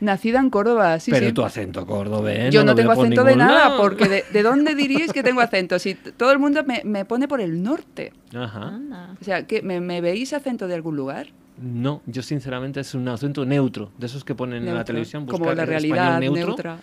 Nacida 0.00 0.40
enÓrdoba, 0.40 0.98
sí, 0.98 1.10
Pero 1.10 1.26
sí. 1.26 1.32
tu 1.32 1.42
acento 1.42 1.86
cordobés. 1.86 2.52
Yo 2.52 2.64
no, 2.64 2.74
tengo 2.74 2.92
acento 2.92 3.22
de 3.22 3.36
nada, 3.36 3.68
lado. 3.68 3.82
porque 3.82 4.08
de, 4.08 4.24
de, 4.32 4.42
dónde 4.42 4.74
diríais 4.74 5.12
que 5.12 5.22
tengo 5.22 5.40
acento? 5.42 5.78
Si 5.78 5.94
todo 5.94 6.32
el 6.32 6.38
mundo 6.38 6.64
me, 6.64 6.82
me 6.84 7.04
pone 7.04 7.28
por 7.28 7.40
el 7.40 7.62
norte. 7.62 8.12
Ajá. 8.34 8.68
Anda. 8.68 9.14
O 9.20 9.24
sea, 9.24 9.46
¿qué, 9.46 9.60
me, 9.60 9.80
¿me 9.80 10.00
veis 10.00 10.32
acento 10.32 10.68
de 10.68 10.74
algún 10.74 10.96
lugar? 10.96 11.28
No, 11.60 12.00
yo 12.06 12.22
sinceramente 12.22 12.80
es 12.80 12.94
un 12.94 13.06
acento 13.08 13.44
neutro, 13.44 13.92
de 13.98 14.06
esos 14.06 14.24
que 14.24 14.34
ponen 14.34 14.66
en 14.66 14.74
la 14.74 14.84
televisión. 14.84 15.26
Como 15.26 15.52
la 15.52 15.66
realidad 15.66 16.18
neutro. 16.18 16.46
neutra. 16.46 16.78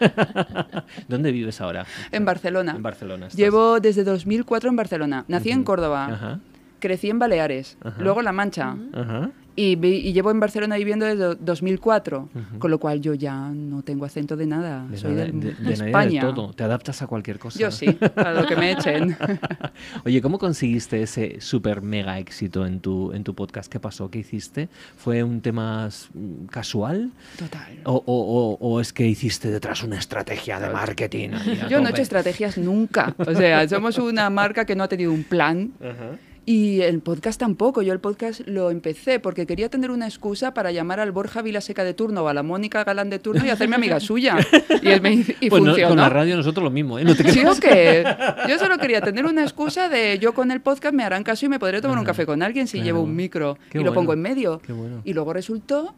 ¿Dónde 1.08 1.30
vives 1.30 1.60
ahora? 1.60 1.84
En 2.10 2.24
Barcelona. 2.24 2.72
En 2.74 2.82
Barcelona. 2.82 3.26
estás. 3.26 3.38
Llevo 3.38 3.80
desde 3.80 4.04
2004 4.04 4.70
en 4.70 4.76
Barcelona. 4.76 5.24
Nací 5.28 5.50
en. 5.50 5.62
Córdoba. 5.62 6.06
Ajá, 6.06 6.40
Crecí 6.78 7.10
en 7.10 7.18
Baleares. 7.18 7.76
Ajá. 7.82 7.96
Luego 8.02 8.20
en 8.20 8.24
La 8.24 8.32
Mancha. 8.32 8.76
ajá. 8.92 9.30
Y, 9.60 9.72
y 9.84 10.12
llevo 10.12 10.30
en 10.30 10.38
Barcelona 10.38 10.76
viviendo 10.76 11.04
desde 11.04 11.34
2004. 11.34 12.28
Ujú. 12.32 12.58
Con 12.60 12.70
lo 12.70 12.78
cual 12.78 13.00
yo 13.00 13.14
ya 13.14 13.48
no 13.48 13.82
tengo 13.82 14.04
acento 14.04 14.36
de 14.36 14.46
nada. 14.46 14.86
De 14.86 14.96
Soy 14.96 15.10
nada- 15.14 15.24
del- 15.24 15.40
de- 15.40 15.52
de 15.54 15.62
del 15.76 15.86
España. 15.88 16.20
todo. 16.20 16.52
Te 16.52 16.62
adaptas 16.62 17.02
a 17.02 17.08
cualquier 17.08 17.40
cosa. 17.40 17.58
Yo 17.58 17.72
sí, 17.72 17.98
a 18.14 18.30
lo 18.30 18.46
que 18.46 18.54
me 18.54 18.70
echen. 18.70 19.16
Oye, 20.04 20.22
¿cómo 20.22 20.38
conseguiste 20.38 21.02
ese 21.02 21.40
super 21.40 21.82
mega 21.82 22.20
éxito 22.20 22.66
en 22.66 22.78
tu, 22.78 23.12
en 23.12 23.24
tu 23.24 23.34
podcast? 23.34 23.68
¿Qué 23.70 23.80
pasó? 23.80 24.08
¿Qué 24.12 24.20
hiciste? 24.20 24.68
¿Fue 24.96 25.24
un 25.24 25.40
tema 25.40 25.88
casual? 26.50 27.10
Total. 27.36 27.78
¿O, 27.84 27.94
o- 27.94 28.02
o- 28.06 28.58
o 28.60 28.80
es 28.80 28.92
que 28.92 29.08
hiciste 29.08 29.50
detrás 29.50 29.82
una 29.82 29.98
estrategia 29.98 30.60
de 30.60 30.70
marketing? 30.70 31.30
Yo 31.68 31.80
no 31.80 31.88
he 31.88 31.90
hecho 31.90 32.02
estrategias 32.02 32.58
nunca. 32.58 33.12
O 33.18 33.34
sea, 33.34 33.68
somos 33.68 33.98
una 33.98 34.30
marca 34.30 34.64
que 34.64 34.76
no 34.76 34.84
ha 34.84 34.88
tenido 34.88 35.12
un 35.12 35.24
plan. 35.24 35.72
Ajá. 35.80 36.16
Y 36.50 36.80
el 36.80 37.00
podcast 37.02 37.38
tampoco. 37.38 37.82
Yo 37.82 37.92
el 37.92 38.00
podcast 38.00 38.40
lo 38.46 38.70
empecé 38.70 39.20
porque 39.20 39.44
quería 39.46 39.68
tener 39.68 39.90
una 39.90 40.06
excusa 40.06 40.54
para 40.54 40.72
llamar 40.72 40.98
al 40.98 41.12
Borja 41.12 41.42
Vilaseca 41.42 41.84
de 41.84 41.92
turno 41.92 42.22
o 42.22 42.28
a 42.28 42.32
la 42.32 42.42
Mónica 42.42 42.84
Galán 42.84 43.10
de 43.10 43.18
turno 43.18 43.44
y 43.44 43.50
hacerme 43.50 43.76
amiga 43.76 44.00
suya. 44.08 44.38
Y, 44.80 44.88
él 44.88 45.02
me, 45.02 45.12
y 45.12 45.50
Pues 45.50 45.62
no, 45.62 45.74
con 45.76 45.98
la 45.98 46.08
radio 46.08 46.38
nosotros 46.38 46.64
lo 46.64 46.70
mismo, 46.70 46.98
¿eh? 46.98 47.04
No 47.04 47.14
te 47.14 47.30
¿Sí 47.30 47.44
o 47.44 47.54
qué? 47.60 48.02
Yo 48.48 48.58
solo 48.58 48.78
quería 48.78 49.02
tener 49.02 49.26
una 49.26 49.42
excusa 49.42 49.90
de 49.90 50.18
yo 50.18 50.32
con 50.32 50.50
el 50.50 50.62
podcast 50.62 50.94
me 50.94 51.04
harán 51.04 51.22
caso 51.22 51.44
y 51.44 51.50
me 51.50 51.58
podré 51.58 51.82
tomar 51.82 51.98
un 51.98 52.04
café 52.06 52.24
con 52.24 52.42
alguien 52.42 52.66
si 52.66 52.78
Claro. 52.78 52.86
llevo 52.86 53.02
un 53.02 53.14
micro 53.14 53.58
Qué 53.68 53.80
y 53.80 53.84
lo 53.84 53.92
pongo 53.92 54.14
en 54.14 54.22
medio. 54.22 54.58
Qué 54.64 54.72
bueno. 54.72 55.02
Y 55.04 55.12
luego 55.12 55.34
resultó 55.34 55.94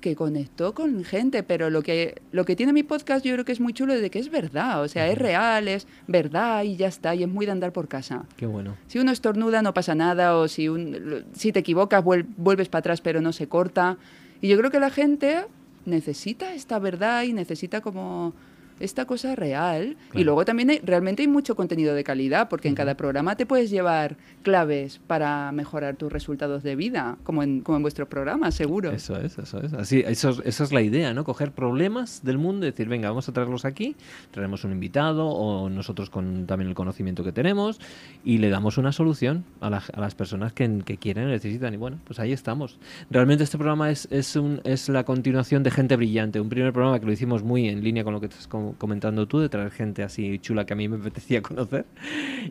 que 0.00 0.14
conectó 0.16 0.74
con 0.74 1.04
gente, 1.04 1.42
pero 1.42 1.70
lo 1.70 1.82
que, 1.82 2.20
lo 2.32 2.44
que 2.44 2.56
tiene 2.56 2.72
mi 2.72 2.82
podcast 2.82 3.24
yo 3.24 3.32
creo 3.34 3.44
que 3.44 3.52
es 3.52 3.60
muy 3.60 3.72
chulo 3.72 3.94
de 3.94 4.10
que 4.10 4.18
es 4.18 4.30
verdad, 4.30 4.82
o 4.82 4.88
sea, 4.88 5.08
es 5.08 5.18
real, 5.18 5.68
es 5.68 5.86
verdad 6.06 6.62
y 6.64 6.76
ya 6.76 6.88
está, 6.88 7.14
y 7.14 7.22
es 7.22 7.28
muy 7.28 7.46
de 7.46 7.52
andar 7.52 7.72
por 7.72 7.88
casa. 7.88 8.24
Qué 8.36 8.46
bueno. 8.46 8.76
Si 8.86 8.98
uno 8.98 9.10
estornuda 9.12 9.62
no 9.62 9.74
pasa 9.74 9.94
nada, 9.94 10.36
o 10.36 10.48
si, 10.48 10.68
un- 10.68 11.24
si 11.32 11.52
te 11.52 11.60
equivocas 11.60 12.04
vuel- 12.04 12.26
vuelves 12.36 12.68
para 12.68 12.80
atrás 12.80 13.00
pero 13.00 13.20
no 13.20 13.32
se 13.32 13.48
corta. 13.48 13.96
Y 14.40 14.48
yo 14.48 14.56
creo 14.58 14.70
que 14.70 14.80
la 14.80 14.90
gente 14.90 15.44
necesita 15.84 16.54
esta 16.54 16.78
verdad 16.78 17.22
y 17.24 17.32
necesita 17.32 17.80
como 17.80 18.34
esta 18.80 19.04
cosa 19.06 19.34
real. 19.34 19.96
Claro. 20.10 20.20
Y 20.20 20.24
luego 20.24 20.44
también 20.44 20.70
hay- 20.70 20.80
realmente 20.84 21.22
hay 21.22 21.28
mucho 21.28 21.56
contenido 21.56 21.94
de 21.94 22.04
calidad, 22.04 22.48
porque 22.48 22.68
en 22.68 22.74
cada 22.74 22.96
programa 22.96 23.36
te 23.36 23.46
puedes 23.46 23.70
llevar 23.70 24.16
claves 24.42 25.00
para 25.06 25.50
mejorar 25.52 25.96
tus 25.96 26.12
resultados 26.12 26.62
de 26.62 26.76
vida, 26.76 27.16
como 27.24 27.42
en, 27.42 27.60
como 27.60 27.76
en 27.76 27.82
vuestro 27.82 28.08
programa, 28.08 28.50
seguro. 28.50 28.90
Eso 28.92 29.16
es, 29.18 29.38
eso 29.38 29.60
es. 29.62 29.72
Así, 29.74 30.02
eso, 30.06 30.30
es- 30.30 30.42
esa 30.44 30.64
es 30.64 30.72
la 30.72 30.82
idea, 30.82 31.12
¿no? 31.14 31.24
Coger 31.24 31.52
problemas 31.52 32.22
del 32.24 32.38
mundo 32.38 32.66
y 32.66 32.70
decir, 32.70 32.88
venga, 32.88 33.08
vamos 33.08 33.28
a 33.28 33.32
traerlos 33.32 33.64
aquí, 33.64 33.96
traemos 34.30 34.64
un 34.64 34.72
invitado 34.72 35.26
o 35.28 35.68
nosotros 35.68 36.10
con 36.10 36.46
también 36.46 36.68
el 36.68 36.74
conocimiento 36.74 37.24
que 37.24 37.32
tenemos 37.32 37.80
y 38.24 38.38
le 38.38 38.48
damos 38.50 38.78
una 38.78 38.92
solución 38.92 39.44
a, 39.60 39.70
la- 39.70 39.82
a 39.92 40.00
las 40.00 40.14
personas 40.14 40.52
que, 40.52 40.82
que 40.84 40.96
quieren 40.96 41.28
y 41.28 41.32
necesitan. 41.32 41.74
Y 41.74 41.76
bueno, 41.76 41.98
pues 42.04 42.18
ahí 42.20 42.32
estamos. 42.32 42.78
Realmente 43.10 43.44
este 43.44 43.58
programa 43.58 43.90
es, 43.90 44.08
es, 44.10 44.36
un, 44.36 44.60
es 44.64 44.88
la 44.88 45.04
continuación 45.04 45.62
de 45.62 45.70
Gente 45.70 45.96
Brillante, 45.96 46.40
un 46.40 46.48
primer 46.48 46.72
programa 46.72 46.98
que 47.00 47.06
lo 47.06 47.12
hicimos 47.12 47.42
muy 47.42 47.68
en 47.68 47.82
línea 47.82 48.04
con 48.04 48.12
lo 48.12 48.20
que 48.20 48.26
estás 48.26 48.46
com- 48.46 48.67
comentando 48.76 49.26
tú, 49.26 49.38
de 49.40 49.48
traer 49.48 49.70
gente 49.70 50.02
así 50.02 50.38
chula 50.40 50.66
que 50.66 50.72
a 50.74 50.76
mí 50.76 50.88
me 50.88 50.96
apetecía 50.96 51.40
conocer. 51.42 51.86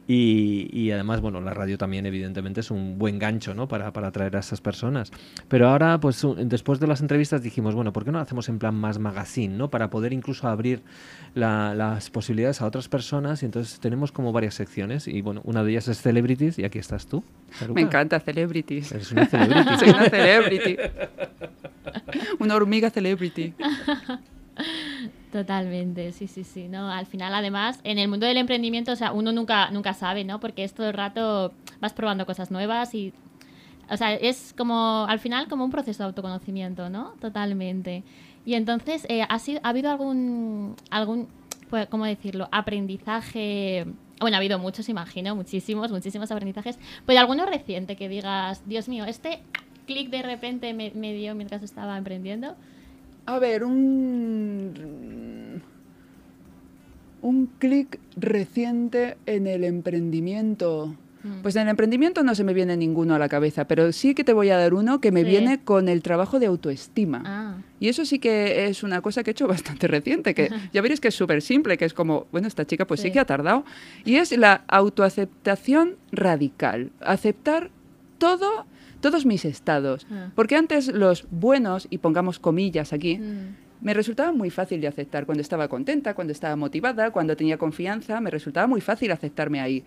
Y, 0.07 0.69
y 0.71 0.91
además, 0.91 1.21
bueno, 1.21 1.41
la 1.41 1.53
radio 1.53 1.77
también 1.77 2.05
evidentemente 2.05 2.61
es 2.61 2.71
un 2.71 2.97
buen 2.97 3.19
gancho, 3.19 3.53
¿no? 3.53 3.67
Para, 3.67 3.91
para 3.93 4.07
atraer 4.07 4.35
a 4.35 4.39
esas 4.39 4.61
personas. 4.61 5.11
Pero 5.47 5.69
ahora, 5.69 5.99
pues 5.99 6.25
después 6.37 6.79
de 6.79 6.87
las 6.87 7.01
entrevistas 7.01 7.41
dijimos, 7.43 7.75
bueno, 7.75 7.93
¿por 7.93 8.03
qué 8.05 8.11
no 8.11 8.17
lo 8.17 8.23
hacemos 8.23 8.49
en 8.49 8.59
plan 8.59 8.75
más 8.75 8.99
magazine, 8.99 9.55
¿no? 9.57 9.69
Para 9.69 9.89
poder 9.89 10.13
incluso 10.13 10.47
abrir 10.47 10.81
la- 11.35 11.73
las 11.75 12.09
posibilidades 12.09 12.61
a 12.61 12.65
otras 12.65 12.87
personas. 12.87 13.43
Y 13.43 13.45
entonces 13.45 13.79
tenemos 13.79 14.11
como 14.11 14.31
varias 14.31 14.53
secciones. 14.55 15.07
Y 15.07 15.21
bueno, 15.21 15.41
una 15.43 15.63
de 15.63 15.71
ellas 15.71 15.87
es 15.87 16.01
Celebrities 16.01 16.57
y 16.59 16.63
aquí 16.65 16.79
estás 16.79 17.07
tú. 17.07 17.23
Saruka. 17.51 17.75
Me 17.79 17.81
encanta 17.85 18.19
Celebrities. 18.19 18.91
Eres 18.91 19.11
una 19.11 19.25
celebrity. 19.25 19.69
Soy 19.79 19.89
una 19.89 20.09
celebrity. 20.09 20.77
una 22.39 22.55
hormiga 22.55 22.89
celebrity. 22.89 23.53
Totalmente, 25.37 26.13
sí, 26.13 26.25
sí, 26.25 26.43
sí. 26.43 26.67
No, 26.67 26.89
al 26.89 27.05
final, 27.05 27.31
además, 27.31 27.79
en 27.83 27.99
el 27.99 28.07
mundo 28.07 28.25
del 28.25 28.37
emprendimiento, 28.37 28.91
o 28.91 28.95
sea, 28.95 29.11
uno 29.11 29.31
nunca, 29.31 29.69
nunca 29.69 29.93
sabe, 29.93 30.23
¿no? 30.23 30.39
Porque 30.39 30.63
es 30.63 30.73
todo 30.73 30.87
el 30.87 30.93
rato 30.93 31.53
vas 31.79 31.93
probando 31.93 32.25
cosas 32.25 32.49
nuevas 32.49 32.95
y. 32.95 33.13
O 33.87 33.97
sea, 33.97 34.15
es 34.15 34.55
como, 34.57 35.05
al 35.07 35.19
final, 35.19 35.47
como 35.47 35.63
un 35.63 35.69
proceso 35.69 36.01
de 36.01 36.07
autoconocimiento, 36.07 36.89
¿no? 36.89 37.11
Totalmente. 37.21 38.03
Y 38.47 38.55
entonces, 38.55 39.05
eh, 39.09 39.21
¿ha, 39.29 39.37
sido- 39.37 39.59
¿ha 39.61 39.69
habido 39.69 39.91
algún, 39.91 40.75
algún, 40.89 41.27
pues, 41.69 41.87
¿cómo 41.87 42.05
decirlo? 42.05 42.49
Aprendizaje. 42.51 43.85
Bueno, 44.19 44.37
ha 44.37 44.39
habido 44.39 44.57
muchos, 44.57 44.89
imagino, 44.89 45.35
muchísimos, 45.35 45.91
muchísimos 45.91 46.31
aprendizajes. 46.31 46.79
Pero 47.05 47.19
alguno 47.19 47.45
reciente 47.45 47.95
que 47.95 48.09
digas, 48.09 48.63
Dios 48.65 48.89
mío, 48.89 49.05
este 49.05 49.39
clic 49.85 50.09
de 50.09 50.23
repente 50.23 50.73
me, 50.73 50.89
me 50.95 51.13
dio 51.13 51.35
mientras 51.35 51.61
estaba 51.61 51.95
emprendiendo. 51.95 52.55
A 53.27 53.39
ver, 53.39 53.63
un. 53.63 55.61
Un 57.21 57.47
clic 57.59 57.99
reciente 58.15 59.17
en 59.25 59.47
el 59.47 59.63
emprendimiento. 59.63 60.95
Mm. 61.23 61.41
Pues 61.41 61.55
en 61.55 61.63
el 61.63 61.69
emprendimiento 61.69 62.23
no 62.23 62.35
se 62.35 62.43
me 62.43 62.53
viene 62.53 62.77
ninguno 62.77 63.15
a 63.15 63.19
la 63.19 63.27
cabeza, 63.27 63.67
pero 63.67 63.91
sí 63.91 64.13
que 64.13 64.23
te 64.23 64.33
voy 64.33 64.49
a 64.51 64.57
dar 64.57 64.73
uno 64.75 65.01
que 65.01 65.11
me 65.11 65.23
Sí. 65.23 65.29
viene 65.29 65.59
con 65.63 65.89
el 65.89 66.03
trabajo 66.03 66.39
de 66.39 66.45
autoestima. 66.45 67.23
Ah. 67.25 67.55
Y 67.79 67.89
eso 67.89 68.05
sí 68.05 68.19
que 68.19 68.67
es 68.67 68.83
una 68.83 69.01
cosa 69.01 69.23
que 69.23 69.31
he 69.31 69.33
hecho 69.33 69.47
bastante 69.47 69.87
reciente, 69.87 70.33
que 70.35 70.49
ya 70.73 70.81
veréis 70.81 71.01
que 71.01 71.07
es 71.09 71.15
súper 71.15 71.41
simple, 71.41 71.77
que 71.77 71.85
es 71.85 71.93
como, 71.93 72.27
bueno, 72.31 72.47
esta 72.47 72.65
chica 72.65 72.85
pues 72.87 73.01
sí. 73.01 73.07
Sí. 73.07 73.11
que 73.13 73.19
ha 73.19 73.25
tardado. 73.25 73.65
Y 74.05 74.15
es 74.17 74.31
la 74.37 74.63
autoaceptación 74.67 75.95
radical. 76.11 76.91
Aceptar 77.01 77.71
todo, 78.19 78.65
todos 79.01 79.25
mis 79.25 79.45
estados. 79.45 80.05
Ah. 80.11 80.29
Porque 80.35 80.55
antes 80.55 80.87
los 80.87 81.25
buenos, 81.31 81.87
y 81.89 81.97
pongamos 81.99 82.39
comillas 82.39 82.93
aquí, 82.93 83.17
Mm. 83.17 83.55
me 83.81 83.93
resultaba 83.93 84.31
muy 84.31 84.49
fácil 84.49 84.81
de 84.81 84.87
aceptar. 84.87 85.25
Cuando 85.25 85.41
estaba 85.41 85.67
contenta, 85.67 86.13
cuando 86.13 86.33
estaba 86.33 86.55
motivada, 86.55 87.11
cuando 87.11 87.35
tenía 87.35 87.57
confianza, 87.57 88.19
me 88.21 88.29
resultaba 88.31 88.67
muy 88.67 88.81
fácil 88.81 89.11
aceptarme 89.11 89.59
ahí. 89.59 89.83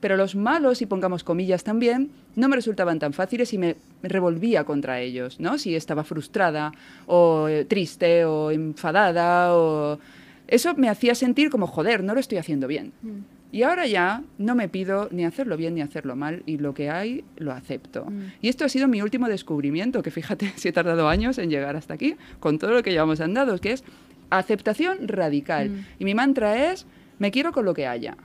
Pero 0.00 0.16
los 0.16 0.34
malos, 0.34 0.82
y 0.82 0.86
pongamos 0.86 1.24
comillas 1.24 1.64
también, 1.64 2.10
no 2.36 2.48
me 2.48 2.56
resultaban 2.56 2.98
tan 2.98 3.12
fáciles 3.12 3.52
y 3.54 3.58
me 3.58 3.76
revolvía 4.02 4.64
contra 4.64 5.00
ellos, 5.00 5.40
¿no? 5.40 5.56
Si 5.56 5.74
estaba 5.74 6.04
frustrada, 6.04 6.72
o 7.06 7.48
eh, 7.48 7.64
triste, 7.64 8.24
o 8.24 8.50
enfadada, 8.50 9.54
o... 9.54 9.98
Eso 10.46 10.74
me 10.74 10.90
hacía 10.90 11.14
sentir 11.14 11.48
como, 11.48 11.66
joder, 11.66 12.02
no 12.04 12.12
lo 12.12 12.20
estoy 12.20 12.36
haciendo 12.38 12.66
bien. 12.66 12.92
Mm. 13.02 13.18
Y 13.54 13.62
ahora 13.62 13.86
ya 13.86 14.24
no 14.36 14.56
me 14.56 14.68
pido 14.68 15.08
ni 15.12 15.24
hacerlo 15.24 15.56
bien 15.56 15.76
ni 15.76 15.80
hacerlo 15.80 16.16
mal 16.16 16.42
y 16.44 16.58
lo 16.58 16.74
que 16.74 16.90
hay 16.90 17.24
lo 17.36 17.52
acepto. 17.52 18.04
Mm. 18.06 18.20
Y 18.42 18.48
esto 18.48 18.64
ha 18.64 18.68
sido 18.68 18.88
mi 18.88 19.00
último 19.00 19.28
descubrimiento, 19.28 20.02
que 20.02 20.10
fíjate 20.10 20.52
si 20.56 20.66
he 20.66 20.72
tardado 20.72 21.08
años 21.08 21.38
en 21.38 21.50
llegar 21.50 21.76
hasta 21.76 21.94
aquí, 21.94 22.16
con 22.40 22.58
todo 22.58 22.72
lo 22.72 22.82
que 22.82 22.90
llevamos 22.90 23.20
andado, 23.20 23.56
que 23.60 23.70
es 23.70 23.84
aceptación 24.30 25.06
radical. 25.06 25.70
Mm. 25.70 25.86
Y 26.00 26.04
mi 26.04 26.14
mantra 26.16 26.72
es, 26.72 26.84
me 27.20 27.30
quiero 27.30 27.52
con 27.52 27.64
lo 27.64 27.74
que 27.74 27.86
haya, 27.86 28.16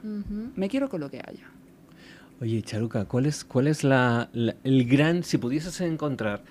me 0.55 0.67
quiero 0.67 0.89
con 0.89 0.99
lo 1.01 1.11
que 1.11 1.17
haya. 1.19 1.45
Oye, 2.41 2.63
Charuca, 2.63 3.05
¿cuál 3.05 3.27
es, 3.27 3.43
cuál 3.45 3.67
es 3.67 3.83
la, 3.83 4.29
la- 4.33 4.55
el 4.63 4.87
gran, 4.87 5.21
si 5.23 5.37
pudieses 5.37 5.79
encontrar 5.81 6.41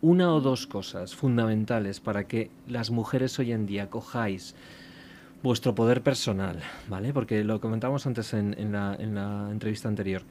una 0.00 0.32
o 0.32 0.40
dos 0.40 0.68
cosas 0.68 1.16
fundamentales 1.16 1.98
para 1.98 2.28
que 2.28 2.50
las 2.68 2.90
mujeres 2.92 3.36
hoy 3.40 3.50
en 3.50 3.66
día 3.66 3.90
cojáis 3.90 4.54
vuestro 5.42 5.74
poder 5.74 6.02
personal, 6.02 6.62
¿vale? 6.88 7.12
Porque 7.12 7.44
lo 7.44 7.60
comentábamos 7.60 8.06
antes 8.06 8.32
en, 8.34 8.54
en 8.58 8.72
la, 8.72 8.96
en 8.98 9.14
la 9.14 9.48
entrevista 9.50 9.88
anterior. 9.88 10.22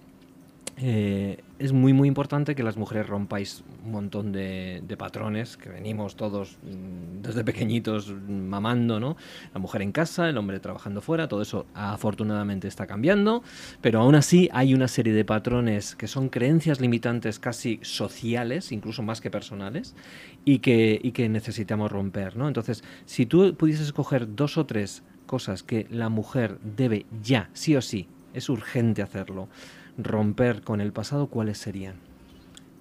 Eh, 0.77 1.43
es 1.61 1.73
muy 1.73 1.93
muy 1.93 2.07
importante 2.07 2.55
que 2.55 2.63
las 2.63 2.75
mujeres 2.75 3.07
rompáis 3.07 3.63
un 3.85 3.91
montón 3.91 4.31
de, 4.31 4.83
patrones 4.97 5.57
que 5.57 5.69
venimos 5.69 6.15
todos 6.15 6.57
mm, 6.63 7.21
desde 7.21 7.43
pequeñitos 7.43 8.11
mm, 8.11 8.31
mamando, 8.31 8.99
¿no? 8.99 9.15
La 9.53 9.59
mujer 9.59 9.81
en 9.81 9.91
casa, 9.91 10.27
el 10.27 10.37
hombre 10.37 10.59
trabajando 10.59 11.01
fuera, 11.01 11.27
todo 11.27 11.41
eso 11.41 11.65
afortunadamente 11.73 12.67
está 12.67 12.87
cambiando, 12.87 13.43
pero 13.79 14.01
aún 14.01 14.15
así 14.15 14.49
hay 14.51 14.73
una 14.73 14.87
serie 14.87 15.13
de 15.13 15.23
patrones 15.23 15.95
que 15.95 16.07
son 16.07 16.29
creencias 16.29 16.81
limitantes 16.81 17.39
casi 17.39 17.79
sociales, 17.83 18.71
incluso 18.71 19.03
más 19.03 19.21
que 19.21 19.31
personales, 19.31 19.95
y 20.45 20.59
que, 20.59 20.99
y 21.01 21.11
que 21.11 21.29
necesitamos 21.29 21.91
romper, 21.91 22.35
¿no? 22.35 22.47
Entonces, 22.47 22.83
si 23.05 23.25
tú 23.25 23.55
pudieses 23.55 23.87
escoger 23.87 24.35
dos 24.35 24.57
o 24.57 24.65
tres 24.65 25.03
cosas 25.25 25.63
que 25.63 25.87
la 25.89 26.09
mujer 26.09 26.57
debe 26.61 27.05
ya, 27.23 27.49
sí 27.53 27.75
o 27.75 27.81
sí, 27.81 28.07
es 28.33 28.49
urgente 28.49 29.01
hacerlo, 29.01 29.47
romper 30.03 30.61
con 30.61 30.81
el 30.81 30.91
pasado, 30.91 31.27
¿cuáles 31.27 31.57
serían? 31.57 31.95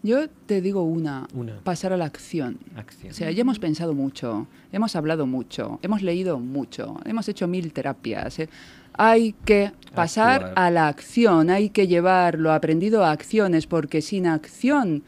Yo 0.03 0.29
te 0.47 0.63
digo 0.63 0.83
una, 0.83 1.29
Una. 1.35 1.59
pasar 1.61 1.93
a 1.93 1.97
la 1.99 2.07
acción. 2.07 2.59
Acción. 2.75 3.13
O 3.13 3.15
sea, 3.15 3.31
ya 3.31 3.43
hemos 3.43 3.59
pensado 3.59 3.93
mucho, 3.93 4.47
hemos 4.73 4.97
hablado 4.97 5.27
mucho, 5.27 5.79
hemos 5.83 6.01
leído 6.03 6.39
mucho, 6.39 6.99
hemos 7.05 7.29
hecho 7.29 7.47
mil 7.47 7.73
terapias. 7.75 8.39
¿eh? 8.39 8.49
Hay 8.95 9.35
que 9.45 9.73
pasar 9.95 10.45
Actuar. 10.45 10.53
a 10.57 10.71
la 10.71 10.89
acción, 10.89 11.51
hay 11.51 11.69
que 11.69 11.87
llevar 11.87 12.39
lo 12.39 12.53
aprendido 12.53 13.05
a 13.05 13.11
acciones, 13.13 13.67
porque 13.67 14.01
sin 14.01 14.27
acción 14.27 15.03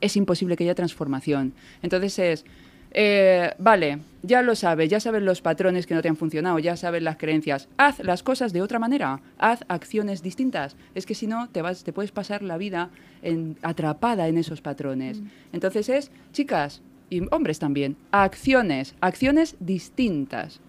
es 0.00 0.16
imposible 0.16 0.56
que 0.56 0.64
haya 0.64 0.74
transformación. 0.74 1.52
Entonces 1.82 2.18
es, 2.18 2.44
eh, 2.92 3.54
vale, 3.58 3.98
ya 4.22 4.42
lo 4.42 4.54
sabes, 4.54 4.90
ya 4.90 5.00
sabes 5.00 5.22
los 5.22 5.40
patrones 5.40 5.86
que 5.86 5.94
no 5.94 6.02
te 6.02 6.08
han 6.08 6.16
funcionado, 6.16 6.58
ya 6.58 6.76
sabes 6.76 7.02
las 7.02 7.16
creencias. 7.16 7.68
Haz 7.76 8.00
las 8.00 8.22
cosas 8.22 8.52
de 8.52 8.62
otra 8.62 8.78
manera, 8.78 9.20
haz 9.38 9.64
acciones 9.68 10.22
distintas. 10.22 10.76
Es 10.94 11.06
que 11.06 11.14
si 11.14 11.26
no, 11.26 11.48
te, 11.48 11.62
vas, 11.62 11.84
te 11.84 11.92
puedes 11.92 12.10
pasar 12.12 12.42
la 12.42 12.56
vida 12.58 12.90
en- 13.22 13.56
atrapada 13.62 14.28
en 14.28 14.36
esos 14.38 14.60
patrones. 14.60 15.20
Entonces 15.52 15.88
es, 15.88 16.10
chicas 16.32 16.82
y 17.08 17.22
hombres 17.34 17.58
también, 17.58 17.96
acciones, 18.10 18.94
acciones 19.00 19.56
distintas. 19.60 20.60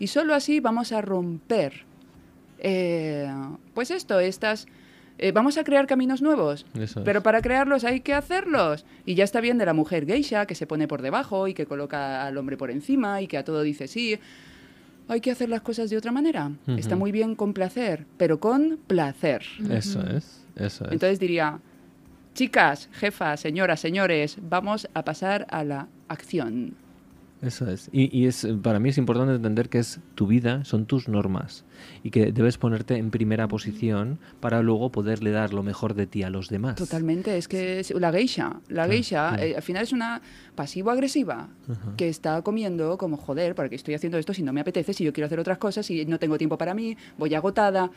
Y 0.00 0.08
solo 0.08 0.34
así 0.34 0.60
vamos 0.60 0.92
a 0.92 1.00
romper, 1.02 1.84
eh, 2.58 3.30
pues 3.74 3.90
esto, 3.90 4.20
estas... 4.20 4.66
eh, 5.18 5.32
vamos 5.32 5.58
a 5.58 5.64
crear 5.64 5.86
caminos 5.86 6.22
nuevos, 6.22 6.64
Eso 6.74 7.00
es. 7.00 7.04
pero 7.04 7.22
para 7.22 7.42
crearlos 7.42 7.84
hay 7.84 8.00
que 8.00 8.14
hacerlos. 8.14 8.84
Y 9.04 9.14
ya 9.14 9.24
está 9.24 9.40
bien 9.40 9.58
de 9.58 9.66
la 9.66 9.74
mujer 9.74 10.06
geisha 10.06 10.46
que 10.46 10.54
se 10.54 10.66
pone 10.66 10.86
por 10.88 11.02
debajo 11.02 11.48
y 11.48 11.54
que 11.54 11.66
coloca 11.66 12.24
al 12.24 12.36
hombre 12.38 12.56
por 12.56 12.70
encima 12.70 13.20
y 13.20 13.26
que 13.26 13.36
a 13.38 13.44
todo 13.44 13.62
dice 13.62 13.88
sí. 13.88 14.18
Hay 15.10 15.20
que 15.20 15.30
hacer 15.30 15.48
las 15.48 15.62
cosas 15.62 15.88
de 15.88 15.96
otra 15.96 16.12
manera. 16.12 16.50
Está 16.66 16.94
muy 16.94 17.12
bien 17.12 17.34
con 17.34 17.54
placer, 17.54 18.04
pero 18.18 18.40
con 18.40 18.78
placer. 18.86 19.42
Eso 19.70 20.02
es, 20.06 20.44
eso 20.54 20.84
es. 20.84 20.92
Entonces 20.92 21.18
diría, 21.18 21.60
chicas, 22.34 22.90
jefas, 22.92 23.40
señoras, 23.40 23.80
señores, 23.80 24.36
vamos 24.42 24.86
a 24.92 25.02
pasar 25.04 25.46
a 25.50 25.64
la 25.64 25.88
acción. 26.08 26.74
Eso 27.40 27.70
es. 27.70 27.88
Y, 27.92 28.16
y 28.16 28.26
es 28.26 28.46
para 28.62 28.80
mí 28.80 28.88
es 28.88 28.98
importante 28.98 29.34
entender 29.34 29.68
que 29.68 29.78
es 29.78 30.00
tu 30.14 30.26
vida, 30.26 30.64
son 30.64 30.86
tus 30.86 31.08
normas 31.08 31.64
y 32.02 32.10
que 32.10 32.32
debes 32.32 32.58
ponerte 32.58 32.96
en 32.96 33.10
primera 33.10 33.46
posición 33.46 34.18
para 34.40 34.60
luego 34.62 34.90
poderle 34.90 35.30
dar 35.30 35.54
lo 35.54 35.62
mejor 35.62 35.94
de 35.94 36.06
ti 36.06 36.24
a 36.24 36.30
los 36.30 36.48
demás. 36.48 36.74
Totalmente, 36.74 37.36
es 37.36 37.46
que 37.46 37.80
es 37.80 37.90
la 37.92 38.10
geisha, 38.10 38.60
la 38.68 38.84
Claro, 38.84 38.92
geisha 38.92 39.36
eh, 39.38 39.54
al 39.56 39.62
final 39.62 39.84
es 39.84 39.92
una 39.92 40.20
pasivo-agresiva 40.56 41.48
que 41.96 42.08
está 42.08 42.42
comiendo 42.42 42.98
como 42.98 43.16
joder, 43.16 43.54
¿para 43.54 43.68
qué 43.68 43.76
estoy 43.76 43.94
haciendo 43.94 44.18
esto 44.18 44.34
si 44.34 44.42
no 44.42 44.52
me 44.52 44.60
apetece, 44.60 44.92
si 44.92 45.04
yo 45.04 45.12
quiero 45.12 45.26
hacer 45.26 45.38
otras 45.38 45.58
cosas, 45.58 45.86
si 45.86 46.04
no 46.06 46.18
tengo 46.18 46.36
tiempo 46.38 46.58
para 46.58 46.74
mí, 46.74 46.96
voy 47.16 47.34
agotada? 47.34 47.90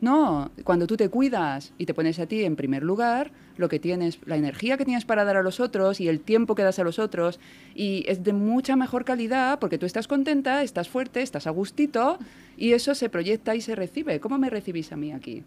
No, 0.00 0.50
cuando 0.62 0.86
tú 0.86 0.96
te 0.96 1.08
cuidas 1.08 1.72
y 1.76 1.86
te 1.86 1.92
pones 1.94 2.18
a 2.20 2.26
ti 2.26 2.44
en 2.44 2.54
primer 2.54 2.84
lugar, 2.84 3.32
lo 3.56 3.68
que 3.68 3.80
tienes, 3.80 4.18
la 4.26 4.36
energía 4.36 4.76
que 4.76 4.84
tienes 4.84 5.04
para 5.04 5.24
dar 5.24 5.36
a 5.36 5.42
los 5.42 5.58
otros 5.58 6.00
y 6.00 6.06
el 6.08 6.20
tiempo 6.20 6.54
que 6.54 6.62
das 6.62 6.78
a 6.78 6.84
los 6.84 7.00
otros, 7.00 7.40
y 7.74 8.04
es 8.06 8.22
de 8.22 8.32
mucha 8.32 8.76
mejor 8.76 9.04
calidad 9.04 9.58
porque 9.58 9.76
tú 9.78 9.86
estás 9.86 10.06
contenta, 10.06 10.62
estás 10.62 10.88
fuerte, 10.88 11.20
estás 11.22 11.48
a 11.48 11.50
gustito 11.50 12.18
y 12.56 12.74
eso 12.74 12.94
se 12.94 13.08
proyecta 13.08 13.56
y 13.56 13.60
se 13.60 13.74
recibe. 13.74 14.20
¿Cómo 14.20 14.38
me 14.38 14.50
recibís 14.50 14.92
a 14.92 14.96
mí 14.96 15.10
aquí? 15.12 15.42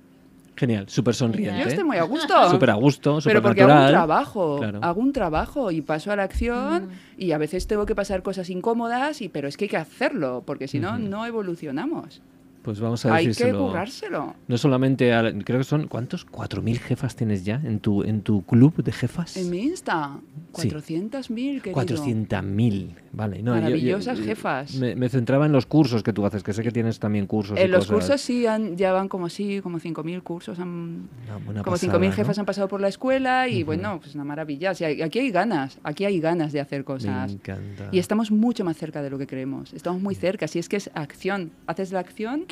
Genial, 0.57 0.89
súper 0.89 1.15
sonriente. 1.15 1.61
Yo 1.61 1.67
estoy 1.69 1.85
muy 1.85 1.95
a 1.97 2.03
gusto. 2.03 2.49
Súper 2.51 2.71
a 2.71 2.73
gusto, 2.73 3.21
súper 3.21 3.35
Pero 3.35 3.41
porque 3.41 3.61
natural. 3.61 3.77
hago 3.77 3.85
un 3.87 3.91
trabajo, 3.93 4.57
Claro. 4.57 4.79
hago 4.83 5.01
un 5.01 5.13
trabajo 5.13 5.71
y 5.71 5.81
paso 5.81 6.11
a 6.11 6.17
la 6.17 6.23
acción 6.23 6.89
y 7.17 7.31
a 7.31 7.37
veces 7.37 7.67
tengo 7.67 7.85
que 7.85 7.95
pasar 7.95 8.21
cosas 8.21 8.49
incómodas, 8.49 9.21
y, 9.21 9.29
pero 9.29 9.47
es 9.47 9.55
que 9.55 9.65
hay 9.65 9.69
que 9.69 9.77
hacerlo 9.77 10.43
porque 10.45 10.67
si 10.67 10.79
no, 10.79 10.99
no 10.99 11.25
evolucionamos. 11.25 12.21
Pues 12.61 12.79
vamos 12.79 13.03
a 13.07 13.15
Hay 13.15 13.23
que 13.25 13.29
decírselo. 13.29 13.67
currárselo. 13.67 14.35
No 14.47 14.57
solamente, 14.57 15.11
al- 15.13 15.43
creo 15.43 15.57
que 15.57 15.63
son, 15.63 15.87
¿cuántos? 15.87 16.27
¿4.000 16.27 16.77
jefas 16.77 17.15
tienes 17.15 17.43
ya 17.43 17.59
en 17.63 17.79
tu, 17.79 18.03
en 18.03 18.21
tu 18.21 18.43
club 18.45 18.83
de 18.83 18.91
jefas? 18.91 19.35
En 19.35 19.49
mi 19.49 19.63
Insta, 19.63 20.19
Sí. 20.53 20.69
400.000, 20.69 21.61
querido. 21.61 21.73
400.000, 21.73 22.93
vale. 23.13 23.41
No, 23.41 23.55
yo- 23.55 23.61
Maravillosas 23.61 24.19
yo 24.19 24.25
jefas. 24.25 24.75
Me, 24.75 24.95
me 24.95 25.09
centraba 25.09 25.45
en 25.45 25.51
los 25.53 25.65
cursos 25.65 26.03
que 26.03 26.13
tú 26.13 26.25
haces, 26.25 26.43
que 26.43 26.53
sé 26.53 26.61
que 26.61 26.71
tienes 26.71 26.99
también 26.99 27.25
cursos. 27.25 27.57
y 27.57 27.61
En 27.63 27.71
los 27.71 27.87
cosas. 27.87 27.93
cursos 28.09 28.21
sí, 28.21 28.45
han, 28.45 28.77
ya 28.77 28.91
van 28.93 29.07
como 29.07 29.29
sí, 29.29 29.59
como 29.61 29.79
5.000 29.79 30.21
cursos. 30.21 30.59
Han, 30.59 31.09
Una 31.25 31.37
buena 31.43 31.63
como 31.63 31.73
pasada, 31.75 31.93
5.000 31.97 32.09
¿no? 32.09 32.15
jefas 32.15 32.37
han 32.39 32.45
pasado 32.45 32.67
por 32.67 32.79
la 32.81 32.89
escuela 32.89 33.47
y 33.47 33.63
bueno, 33.63 33.99
pues 34.01 34.13
una 34.15 34.23
maravilla. 34.23 34.71
O 34.71 34.75
sea, 34.75 34.89
aquí 35.03 35.19
hay 35.19 35.31
ganas, 35.31 35.79
aquí 35.83 36.05
hay 36.05 36.19
ganas 36.19 36.51
de 36.53 36.59
hacer 36.59 36.81
Me 36.81 36.85
cosas. 36.85 37.31
encanta. 37.33 37.89
Y 37.91 37.99
estamos 37.99 38.29
mucho 38.31 38.63
más 38.63 38.77
cerca 38.77 39.01
de 39.01 39.09
lo 39.09 39.17
que 39.17 39.25
creemos. 39.27 39.73
Estamos 39.73 40.01
muy 40.01 40.15
cerca. 40.15 40.47
Si 40.47 40.59
es 40.59 40.69
que 40.69 40.75
es 40.77 40.91
acción, 40.93 41.51
haces 41.67 41.91
la 41.91 41.99
acción 42.01 42.45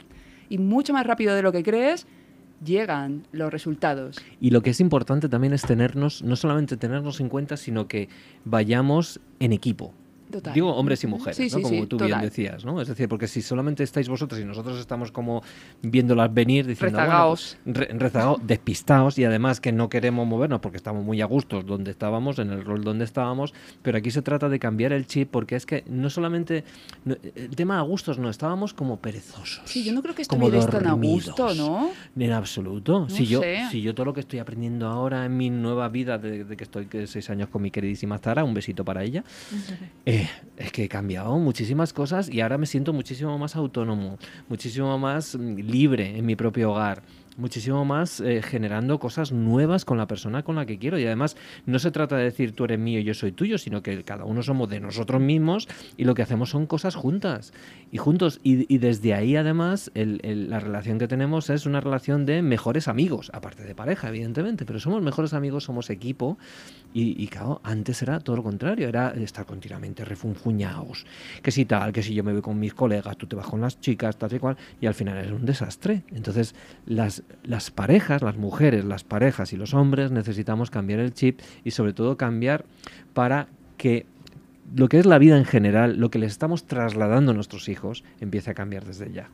y 0.49 0.57
mucho 0.57 0.93
más 0.93 1.05
rápido 1.05 1.35
de 1.35 1.41
lo 1.41 1.51
que 1.51 1.63
crees 1.63 2.07
llegan 2.63 3.25
los 3.31 3.51
resultados. 3.51 4.17
Y 4.41 4.51
lo 4.51 4.61
que 4.61 4.71
es 4.71 4.79
importante 4.79 5.29
también 5.29 5.53
es 5.53 5.61
tenernos, 5.61 6.23
no 6.23 6.35
solamente 6.35 6.77
tenernos 6.77 7.19
en 7.19 7.29
cuenta, 7.29 7.57
sino 7.57 7.87
que 7.87 8.09
vayamos 8.45 9.19
en 9.39 9.53
equipo. 9.53 9.93
Total. 10.31 10.53
Digo 10.53 10.73
hombres 10.75 11.03
y 11.03 11.07
mujeres, 11.07 11.37
Sí, 11.37 11.43
¿no? 11.43 11.49
sí, 11.57 11.61
como 11.63 11.81
sí, 11.81 11.87
tú 11.87 11.97
bien 11.97 12.21
decías, 12.21 12.63
¿no? 12.63 12.79
Es 12.81 12.87
decir, 12.87 13.09
porque 13.09 13.27
si 13.27 13.41
solamente 13.41 13.83
estáis 13.83 14.07
vosotros 14.09 14.39
y 14.39 14.45
nosotros 14.45 14.79
estamos 14.79 15.11
como 15.11 15.41
viéndolas 15.81 16.31
venir, 16.33 16.67
diciendo, 16.67 16.99
Rezagaos. 16.99 17.57
bueno, 17.65 17.77
pues, 17.79 17.89
re- 17.89 17.97
rezagaos, 17.99 18.39
despistados 18.45 19.17
y 19.17 19.23
además 19.23 19.59
que 19.59 19.71
no 19.71 19.89
queremos 19.89 20.27
movernos 20.27 20.59
porque 20.59 20.77
estamos 20.77 21.03
muy 21.03 21.21
a 21.21 21.25
gusto 21.25 21.63
donde 21.63 21.91
estábamos, 21.91 22.37
en 22.39 22.51
el 22.51 22.63
rol 22.63 22.83
donde 22.83 23.05
estábamos, 23.05 23.53
pero 23.81 23.97
aquí 23.97 24.11
se 24.11 24.21
trata 24.21 24.49
de 24.49 24.59
cambiar 24.59 24.93
el 24.93 25.07
chip 25.07 25.29
porque 25.31 25.55
es 25.55 25.65
que 25.65 25.83
no 25.87 26.09
solamente, 26.09 26.63
no- 27.05 27.15
el 27.35 27.55
tema 27.55 27.79
a 27.79 27.81
gustos, 27.81 28.19
no, 28.19 28.29
estábamos 28.29 28.73
como 28.73 28.97
perezosos. 28.97 29.61
Sí, 29.65 29.83
yo 29.83 29.93
no 29.93 30.01
creo 30.03 30.13
que 30.13 30.21
estuvierais 30.21 30.67
tan 30.67 30.85
a 30.85 30.93
gusto, 30.93 31.55
¿no? 31.55 31.89
En 32.17 32.31
absoluto. 32.33 32.99
No 33.01 33.09
si, 33.09 33.25
yo, 33.25 33.41
si 33.71 33.81
yo 33.81 33.95
todo 33.95 34.05
lo 34.05 34.13
que 34.13 34.19
estoy 34.19 34.39
aprendiendo 34.39 34.87
ahora 34.87 35.25
en 35.25 35.35
mi 35.35 35.49
nueva 35.49 35.89
vida, 35.89 36.17
de, 36.17 36.43
de 36.43 36.55
que 36.57 36.63
estoy 36.65 36.87
seis 37.07 37.29
años 37.29 37.49
con 37.49 37.61
mi 37.61 37.71
queridísima 37.71 38.17
Zara, 38.19 38.43
un 38.43 38.53
besito 38.53 38.85
para 38.85 39.03
ella, 39.03 39.23
eh, 40.05 40.18
es 40.57 40.71
que 40.71 40.83
he 40.83 40.89
cambiado 40.89 41.37
muchísimas 41.37 41.93
cosas 41.93 42.29
y 42.29 42.41
ahora 42.41 42.57
me 42.57 42.65
siento 42.65 42.93
muchísimo 42.93 43.37
más 43.37 43.55
autónomo, 43.55 44.17
muchísimo 44.47 44.97
más 44.97 45.35
mm, 45.35 45.55
libre 45.57 46.17
en 46.17 46.25
mi 46.25 46.35
propio 46.35 46.71
hogar. 46.71 47.03
Muchísimo 47.39 47.85
más 47.85 48.19
eh, 48.19 48.41
generando 48.43 48.99
cosas 48.99 49.31
nuevas 49.31 49.85
con 49.85 49.97
la 49.97 50.07
persona 50.07 50.43
con 50.43 50.57
la 50.57 50.65
que 50.65 50.77
quiero. 50.77 50.99
Y 50.99 51.05
además, 51.05 51.37
no 51.65 51.79
se 51.79 51.89
trata 51.89 52.17
de 52.17 52.25
decir 52.25 52.53
tú 52.53 52.65
eres 52.65 52.77
mío 52.79 52.99
y 52.99 53.05
yo 53.05 53.13
soy 53.13 53.31
tuyo, 53.31 53.57
sino 53.57 53.81
que 53.81 54.03
cada 54.03 54.25
uno 54.25 54.43
somos 54.43 54.69
de 54.69 54.81
nosotros 54.81 55.21
mismos 55.21 55.65
y 55.95 56.03
lo 56.03 56.15
que 56.15 56.21
hacemos 56.21 56.49
son 56.49 56.65
cosas 56.65 56.95
juntas. 56.95 57.53
Y 57.93 57.97
juntos. 57.97 58.41
Y, 58.43 58.77
desde 58.79 59.13
ahí, 59.13 59.37
además, 59.37 59.89
el- 59.93 60.19
el- 60.23 60.49
la 60.49 60.59
relación 60.59 60.99
que 60.99 61.07
tenemos 61.07 61.49
es 61.49 61.65
una 61.65 61.79
relación 61.79 62.25
de 62.25 62.41
mejores 62.41 62.89
amigos, 62.89 63.31
aparte 63.33 63.63
de 63.63 63.73
pareja, 63.73 64.09
evidentemente. 64.09 64.65
Pero 64.65 64.79
somos 64.81 65.01
mejores 65.01 65.33
amigos, 65.33 65.63
somos 65.63 65.89
equipo. 65.89 66.37
Y, 66.93 67.23
y 67.23 67.27
claro, 67.27 67.61
antes 67.63 68.01
era 68.01 68.19
todo 68.19 68.35
lo 68.35 68.43
contrario, 68.43 68.89
era 68.89 69.11
estar 69.11 69.45
continuamente 69.45 70.03
refunfuñados. 70.03 71.05
Que 71.41 71.51
si 71.51 71.63
tal, 71.63 71.93
que 71.93 72.03
si 72.03 72.13
yo 72.13 72.23
me 72.25 72.33
voy 72.33 72.41
con 72.41 72.59
mis 72.59 72.73
colegas, 72.73 73.15
tú 73.15 73.27
te 73.27 73.37
vas 73.37 73.47
con 73.47 73.61
las 73.61 73.79
chicas, 73.79 74.17
tal 74.17 74.33
y 74.33 74.39
cual, 74.39 74.57
y 74.81 74.87
al 74.87 74.93
final 74.93 75.17
es 75.23 75.31
un 75.31 75.45
desastre. 75.45 76.03
Entonces, 76.11 76.53
las, 76.85 77.23
las 77.43 77.71
parejas, 77.71 78.21
las 78.21 78.37
mujeres, 78.37 78.85
las 78.85 79.03
parejas 79.03 79.53
y 79.53 79.57
los 79.57 79.73
hombres 79.73 80.11
necesitamos 80.11 80.69
cambiar 80.71 80.99
el 80.99 81.13
chip 81.13 81.39
y 81.63 81.71
sobre 81.71 81.93
todo 81.93 82.17
cambiar 82.17 82.65
para 83.13 83.47
que 83.77 84.05
lo 84.75 84.87
que 84.87 84.99
es 84.99 85.05
la 85.05 85.17
vida 85.17 85.37
en 85.37 85.45
general, 85.45 85.97
lo 85.97 86.11
que 86.11 86.19
les 86.19 86.31
estamos 86.31 86.65
trasladando 86.65 87.31
a 87.31 87.33
nuestros 87.33 87.69
hijos, 87.69 88.03
empiece 88.19 88.51
a 88.51 88.53
cambiar 88.53 88.85
desde 88.85 89.11
ya. 89.11 89.29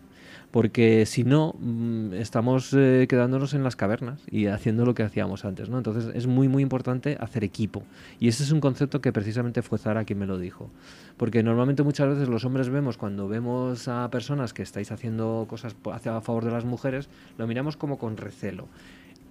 Porque 0.55 1.05
si 1.05 1.25
no, 1.25 1.53
mm, 1.59 2.13
estamos 2.13 2.71
eh, 2.71 3.07
quedándonos 3.09 3.53
en 3.53 3.65
las 3.65 3.75
cavernas 3.75 4.21
y 4.31 4.45
haciendo 4.45 4.85
lo 4.85 4.93
que 4.95 5.03
hacíamos 5.03 5.43
antes, 5.43 5.67
¿no? 5.67 5.75
Entonces 5.77 6.09
es 6.15 6.27
muy, 6.27 6.47
muy 6.47 6.63
importante 6.63 7.17
hacer 7.19 7.43
equipo. 7.43 7.83
Y 8.21 8.29
ese 8.29 8.43
es 8.43 8.53
un 8.53 8.61
concepto 8.61 9.01
que 9.01 9.11
precisamente 9.11 9.61
fue 9.63 9.79
Zara 9.79 10.05
quien 10.05 10.17
me 10.19 10.25
lo 10.25 10.37
dijo. 10.37 10.69
Porque 11.17 11.43
normalmente 11.43 11.83
muchas 11.83 12.07
veces 12.07 12.29
los 12.29 12.45
hombres 12.45 12.69
vemos, 12.69 12.95
cuando 12.95 13.27
vemos 13.27 13.89
a 13.89 14.09
personas 14.09 14.53
que 14.53 14.63
estáis 14.63 14.93
haciendo 14.93 15.45
cosas 15.49 15.75
hacia- 15.91 16.15
a 16.15 16.21
favor 16.21 16.45
de 16.45 16.51
las 16.51 16.63
mujeres, 16.63 17.09
lo 17.37 17.47
miramos 17.47 17.75
como 17.75 17.97
con 17.97 18.15
recelo. 18.15 18.69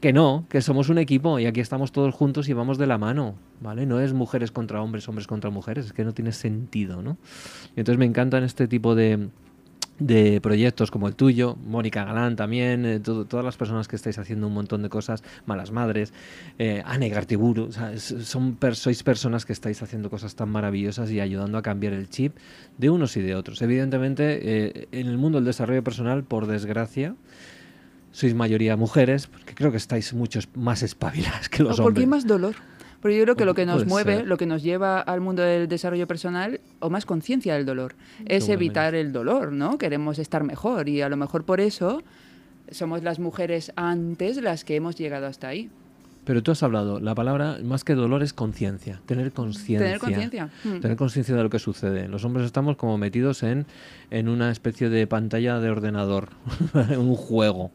Que 0.03 0.13
no, 0.13 0.45
que 0.51 0.61
somos 0.61 0.91
un 0.91 0.99
equipo 0.99 1.39
y 1.39 1.47
aquí 1.47 1.61
estamos 1.61 1.91
todos 1.91 2.15
juntos 2.15 2.51
y 2.51 2.53
vamos 2.53 2.77
de 2.77 2.87
la 2.87 2.99
mano, 2.99 3.37
¿vale? 3.63 3.87
No 3.87 3.99
es 3.99 4.13
mujeres 4.13 4.51
contra 4.51 4.83
hombres, 4.83 5.09
hombres 5.09 5.27
contra 5.27 5.49
mujeres, 5.49 5.87
es 5.87 5.95
que 5.95 6.05
no 6.05 6.13
tiene 6.13 6.33
sentido, 6.33 7.01
¿no? 7.01 7.17
Y 7.75 7.81
entonces 7.81 7.99
me 7.99 8.05
encantan 8.05 8.45
este 8.45 8.69
tipo 8.69 8.95
de, 8.95 9.31
de 9.99 10.41
proyectos 10.41 10.91
como 10.91 11.07
el 11.07 11.15
tuyo, 11.15 11.57
Mónica 11.67 12.05
Galán 12.05 12.35
también, 12.35 12.85
eh, 12.85 12.99
todo- 13.01 13.27
todas 13.27 13.45
las 13.45 13.57
personas 13.57 13.87
que 13.87 13.95
estáis 13.95 14.19
haciendo 14.19 14.49
un 14.49 14.55
montón 14.55 14.83
de 14.83 14.89
cosas, 14.89 15.23
Malas 15.47 15.71
Madres, 15.71 16.13
eh, 16.59 16.83
Ane 16.85 17.09
Gartiburu, 17.11 17.67
o 17.67 17.73
sea, 17.73 17.97
son 17.99 18.57
per- 18.57 18.75
sois 18.75 19.03
personas 19.05 19.45
que 19.45 19.53
estáis 19.53 19.81
haciendo 19.83 20.11
cosas 20.11 20.35
tan 20.35 20.49
maravillosas 20.49 21.11
y 21.13 21.21
ayudando 21.21 21.59
a 21.59 21.63
cambiar 21.63 21.93
el 21.93 22.09
chip 22.09 22.37
de 22.77 22.91
unos 22.91 23.17
y 23.17 23.21
de 23.23 23.37
otros. 23.37 23.63
Evidentemente, 23.63 24.41
eh, 24.43 24.89
en 24.91 25.07
el 25.07 25.17
mundo 25.17 25.39
del 25.39 25.45
desarrollo 25.45 25.85
personal, 25.85 26.25
por 26.25 26.47
desgracia, 26.49 27.15
sois 28.11 28.35
mayoría 28.35 28.77
mujeres, 28.77 29.27
porque 29.29 29.55
creo 29.55 29.71
que 29.71 29.77
estáis 29.77 30.13
muchos 30.15 30.49
más 30.55 30.83
espabiladas 30.83 31.49
que 31.49 31.63
los 31.63 31.79
o 31.79 31.83
porque 31.85 32.01
hay 32.01 32.05
hombres. 32.05 32.25
más 32.25 32.27
dolor. 32.29 32.55
Porque 33.05 33.19
yo 33.19 33.25
creo 33.25 33.37
que 33.37 33.45
lo 33.45 33.53
que 33.53 33.67
nos 33.67 33.85
mueve, 33.85 34.17
ser. 34.17 34.27
lo 34.27 34.39
que 34.39 34.47
nos 34.47 34.63
lleva 34.63 34.99
al 34.99 35.21
mundo 35.21 35.43
del 35.43 35.69
desarrollo 35.69 36.07
personal, 36.07 36.63
o 36.81 36.89
más 36.89 37.05
conciencia 37.05 37.53
del 37.53 37.67
dolor, 37.67 37.97
es 38.25 38.49
evitar 38.49 38.95
el 38.95 39.13
dolor, 39.13 39.53
¿no? 39.53 39.77
Queremos 39.77 40.19
estar 40.19 40.43
mejor 40.43 40.89
y 40.89 41.03
a 41.03 41.11
lo 41.11 41.19
mejor 41.19 41.45
por 41.45 41.61
eso 41.61 42.03
somos 42.71 43.03
las 43.03 43.19
mujeres 43.19 43.73
antes 43.77 44.39
las 44.39 44.65
que 44.65 44.77
hemos 44.77 44.97
llegado 44.97 45.27
hasta 45.27 45.49
ahí. 45.49 45.69
Pero 46.25 46.43
tú 46.43 46.53
has 46.53 46.63
hablado, 46.63 47.01
la 47.01 47.15
palabra 47.15 47.59
más 47.63 47.85
que 47.85 47.95
dolor 47.95 48.23
es 48.23 48.33
conciencia, 48.33 49.01
tener 49.07 49.33
conciencia. 49.33 49.79
Tener 49.87 49.99
conciencia. 49.99 50.51
Mm. 50.65 50.81
Tener 50.81 50.97
conciencia 50.97 51.35
de 51.37 51.43
lo 51.43 51.51
que 51.51 51.59
sucede. 51.59 52.09
Los 52.09 52.25
hombres 52.25 52.47
estamos 52.47 52.77
como 52.77 52.97
metidos 52.97 53.43
en, 53.43 53.67
en 54.11 54.29
una 54.29 54.51
especie 54.51 54.89
de 54.89 55.07
pantalla 55.07 55.59
de 55.61 55.69
ordenador, 55.71 56.31
en 56.91 56.99
un 56.99 57.15
juego. 57.15 57.71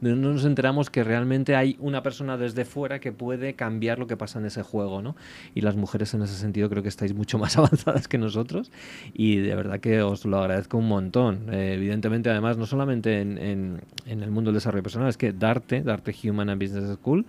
No 0.00 0.14
nos 0.16 0.44
enteramos 0.44 0.88
que 0.90 1.02
realmente 1.04 1.56
hay 1.56 1.76
una 1.80 2.02
persona 2.02 2.36
desde 2.36 2.64
fuera 2.64 3.00
que 3.00 3.10
puede 3.12 3.54
cambiar 3.54 3.98
lo 3.98 4.06
que 4.06 4.16
pasa 4.16 4.38
en 4.38 4.46
ese 4.46 4.62
juego, 4.62 5.02
¿no? 5.02 5.16
Y 5.54 5.62
las 5.62 5.74
mujeres 5.76 6.14
en 6.14 6.22
ese 6.22 6.34
sentido 6.34 6.68
creo 6.70 6.82
que 6.82 6.88
estáis 6.88 7.14
mucho 7.14 7.38
más 7.40 7.56
avanzadas 7.58 8.06
que 8.08 8.18
nosotros 8.18 8.70
y 9.14 9.36
de 9.38 9.54
verdad 9.54 9.80
que 9.80 10.00
os 10.02 10.24
lo 10.24 10.38
agradezco 10.38 10.78
un 10.78 10.88
montón. 10.88 11.46
Eh, 11.52 11.74
evidentemente, 11.74 12.30
además, 12.30 12.56
no 12.56 12.66
solamente 12.66 13.20
en, 13.20 13.38
en- 13.38 13.80
en 14.06 14.22
el 14.22 14.30
mundo 14.30 14.50
del 14.50 14.56
desarrollo 14.58 14.82
personal, 14.82 15.08
es 15.08 15.16
que 15.16 15.32
Darte, 15.32 15.82
Darte 15.82 16.14
Human 16.28 16.50
and 16.50 16.62
Business 16.62 16.96
School, 16.98 17.24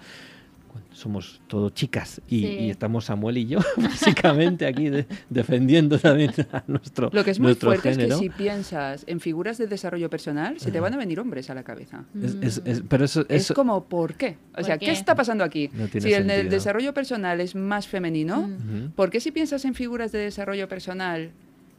somos 0.91 1.41
todo 1.47 1.69
chicas 1.69 2.21
y, 2.27 2.39
Sí. 2.41 2.45
y 2.61 2.69
estamos 2.69 3.05
Samuel 3.05 3.37
y 3.37 3.47
yo 3.47 3.59
básicamente 3.77 4.65
aquí 4.65 4.89
de- 4.89 5.05
defendiendo 5.29 5.97
también 5.99 6.31
a 6.51 6.63
nuestro 6.67 7.09
Lo 7.13 7.23
que 7.23 7.31
es 7.31 7.39
muy 7.39 7.55
fuerte 7.55 7.91
género. 7.91 8.15
es 8.15 8.21
que 8.21 8.25
si 8.25 8.29
piensas 8.29 9.03
en 9.07 9.19
figuras 9.19 9.57
de 9.57 9.67
desarrollo 9.67 10.09
personal, 10.09 10.59
se 10.59 10.71
te 10.71 10.79
van 10.79 10.93
a 10.93 10.97
venir 10.97 11.19
hombres 11.19 11.49
a 11.49 11.55
la 11.55 11.63
cabeza. 11.63 12.05
Es- 12.21 12.37
es- 12.41 12.61
es- 12.65 12.83
pero 12.87 13.05
eso, 13.05 13.21
Es 13.29 13.43
eso- 13.43 13.53
como, 13.53 13.83
¿por 13.85 14.13
qué? 14.15 14.37
O 14.51 14.55
¿Por 14.55 14.63
sea, 14.65 14.77
¿qué? 14.77 14.87
qué? 14.87 14.91
está 14.91 15.15
pasando 15.15 15.43
aquí? 15.43 15.69
No 15.73 15.87
tiene 15.87 16.07
si 16.07 16.13
en 16.13 16.29
el 16.29 16.49
desarrollo 16.49 16.93
personal 16.93 17.41
es 17.41 17.55
más 17.55 17.87
femenino, 17.87 18.41
Ujú. 18.41 18.91
¿por 18.95 19.09
qué 19.09 19.19
si 19.19 19.31
piensas 19.31 19.65
en 19.65 19.73
figuras 19.75 20.11
de 20.11 20.19
desarrollo 20.19 20.67
personal 20.67 21.31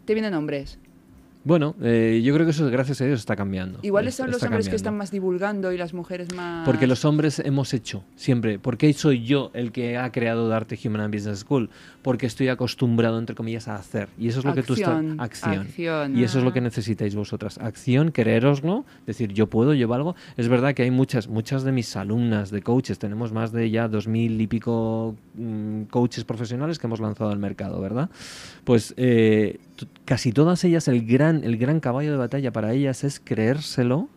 te 0.04 0.14
vienen 0.14 0.34
hombres? 0.34 0.78
Bueno, 1.46 1.76
eh, 1.80 2.20
yo 2.24 2.34
creo 2.34 2.44
que 2.44 2.50
eso 2.50 2.68
gracias 2.68 3.00
a 3.00 3.04
Dios 3.04 3.20
está 3.20 3.36
cambiando. 3.36 3.78
Igual 3.82 4.10
son 4.10 4.32
los 4.32 4.42
hombres 4.42 4.68
que 4.68 4.74
están 4.74 4.96
más 4.96 5.12
divulgando 5.12 5.70
y 5.70 5.78
las 5.78 5.94
mujeres 5.94 6.34
más... 6.34 6.66
Porque 6.66 6.88
los 6.88 7.04
hombres 7.04 7.38
hemos 7.38 7.72
hecho 7.72 8.02
siempre. 8.16 8.58
¿Por 8.58 8.76
qué 8.76 8.92
soy 8.92 9.22
yo 9.22 9.52
el 9.54 9.70
que 9.70 9.96
ha 9.96 10.10
creado 10.10 10.48
Darte 10.48 10.76
Human 10.84 11.02
and 11.02 11.14
Business 11.14 11.38
School? 11.38 11.70
Porque 12.02 12.26
estoy 12.26 12.48
acostumbrado, 12.48 13.16
entre 13.20 13.36
comillas, 13.36 13.68
a 13.68 13.76
hacer. 13.76 14.08
Y 14.18 14.26
eso 14.26 14.40
es 14.40 14.44
lo 14.44 14.54
que 14.54 14.64
tú 14.64 14.74
estás. 14.74 14.88
Acción, 14.88 15.20
Acción. 15.20 15.58
acción. 15.60 16.18
Y 16.18 16.24
eso 16.24 16.38
es 16.38 16.44
lo 16.44 16.50
Ah. 16.50 16.52
que 16.52 16.60
necesitáis 16.62 17.14
vosotras. 17.14 17.58
Acción, 17.58 18.10
quereroslo, 18.10 18.84
decir, 19.06 19.32
yo 19.32 19.46
puedo, 19.46 19.72
yo 19.72 19.86
valgo. 19.86 20.16
Es 20.36 20.48
verdad 20.48 20.74
que 20.74 20.82
hay 20.82 20.90
muchas, 20.90 21.28
muchas 21.28 21.62
de 21.62 21.70
mis 21.70 21.94
alumnas 21.94 22.50
de 22.50 22.60
coaches, 22.62 22.98
tenemos 22.98 23.32
más 23.32 23.52
de 23.52 23.70
ya 23.70 23.86
dos 23.86 24.08
mil 24.08 24.40
y 24.40 24.48
pico 24.48 25.14
mm, 25.36 25.82
coaches 25.90 26.24
profesionales 26.24 26.80
que 26.80 26.88
hemos 26.88 26.98
lanzado 26.98 27.30
al 27.30 27.38
mercado, 27.38 27.80
¿verdad? 27.80 28.10
Pues 28.64 28.94
eh, 28.96 29.60
casi 30.04 30.32
todas 30.32 30.62
ellas, 30.64 30.88
el 30.88 31.06
gran, 31.06 31.44
el 31.44 31.56
gran 31.56 31.80
caballo 31.80 32.10
de 32.12 32.16
batalla 32.18 32.52
para 32.52 32.72
ellas 32.72 33.04
es 33.04 33.20
creérselo 33.22 34.08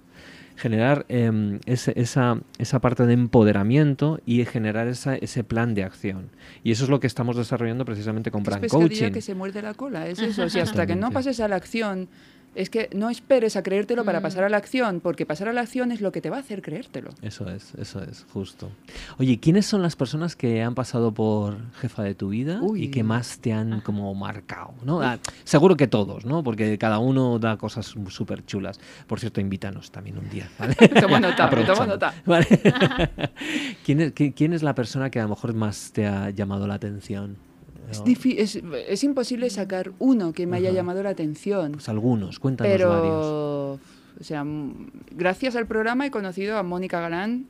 generar 0.55 1.05
em, 1.07 1.59
ese- 1.65 1.93
esa, 1.95 2.41
esa 2.57 2.79
parte 2.81 3.05
de 3.05 3.13
empoderamiento 3.13 4.19
y 4.25 4.43
generar 4.43 4.87
esa- 4.89 5.15
ese 5.15 5.43
plan 5.45 5.73
de 5.73 5.83
acción. 5.85 6.29
Y 6.65 6.71
eso 6.71 6.83
es 6.83 6.89
lo 6.89 6.99
que 6.99 7.07
estamos 7.07 7.37
desarrollando 7.37 7.85
precisamente 7.85 8.29
con 8.29 8.43
Brand 8.43 8.67
Coaching. 8.67 9.13
que 9.13 9.21
se 9.21 9.35
muerde 9.35 9.61
la 9.61 9.73
cola, 9.73 10.07
es 10.07 10.19
eso. 10.19 10.49
Si 10.49 10.59
hasta 10.59 10.85
que 10.85 10.95
no 10.97 11.11
pases 11.11 11.39
a 11.39 11.47
la 11.47 11.55
acción, 11.55 12.09
es 12.55 12.69
que 12.69 12.89
no 12.93 13.09
esperes 13.09 13.55
a 13.55 13.63
creértelo 13.63 14.03
para 14.05 14.19
Mm. 14.19 14.23
pasar 14.23 14.43
a 14.43 14.49
la 14.49 14.57
acción, 14.57 14.99
porque 15.01 15.25
pasar 15.25 15.47
a 15.47 15.53
la 15.53 15.62
acción 15.62 15.91
es 15.91 16.01
lo 16.01 16.12
que 16.12 16.21
te 16.21 16.29
va 16.29 16.38
a 16.38 16.39
hacer 16.39 16.62
creértelo. 16.62 17.12
Eso 17.21 17.49
es, 17.49 17.73
eso 17.75 18.01
es, 18.03 18.25
justo. 18.33 18.69
Oye, 19.17 19.39
¿quiénes 19.39 19.65
son 19.65 19.81
las 19.81 19.95
personas 19.95 20.35
que 20.35 20.62
han 20.63 20.75
pasado 20.75 21.13
por 21.13 21.57
jefa 21.75 22.03
de 22.03 22.15
tu 22.15 22.29
vida 22.29 22.62
y 22.75 22.89
que 22.89 23.03
más 23.03 23.39
te 23.39 23.53
han 23.53 23.81
como 23.81 24.13
marcado? 24.15 24.73
¿no? 24.83 25.01
Ah, 25.01 25.19
seguro 25.43 25.75
que 25.77 25.88
todos, 25.88 26.25
¿no? 26.25 26.43
Porque 26.43 26.77
cada 26.77 26.99
uno 26.99 27.39
da 27.39 27.57
cosas 27.57 27.85
súper 28.09 28.45
chulas. 28.45 28.79
Por 29.07 29.19
cierto, 29.19 29.39
invítanos 29.41 29.91
también 29.91 30.17
un 30.17 30.29
día, 30.29 30.49
¿vale? 30.57 30.75
Toma 31.01 31.19
nota, 31.19 31.49
toma 31.65 31.85
nota. 31.85 32.13
Vale. 32.25 32.47
¿Quién, 33.85 34.01
es, 34.01 34.13
qui- 34.15 34.33
quién 34.35 34.53
es 34.53 34.63
la 34.63 34.75
persona 34.75 35.09
que 35.09 35.19
a 35.19 35.23
lo 35.23 35.29
mejor 35.29 35.53
más 35.53 35.91
te 35.93 36.05
ha 36.07 36.29
llamado 36.29 36.67
la 36.67 36.75
atención? 36.75 37.38
Es, 37.91 38.02
es, 38.25 38.62
es 38.88 39.04
imposible 39.04 39.49
sacar 39.49 39.91
uno 39.99 40.34
que 40.34 40.45
me 40.47 40.58
haya 40.58 40.71
llamado 40.71 41.02
la 41.04 41.10
atención. 41.10 41.73
Pues 41.73 41.89
algunos, 41.89 42.39
cuéntanos 42.39 42.71
varios. 42.71 42.82
Pero, 42.91 43.71
o 43.73 44.23
sea, 44.23 44.45
gracias 45.12 45.56
al 45.56 45.65
programa 45.65 46.06
he 46.06 46.12
conocido 46.12 46.58
a 46.58 46.63
Mónica 46.63 46.99
Galán, 47.02 47.45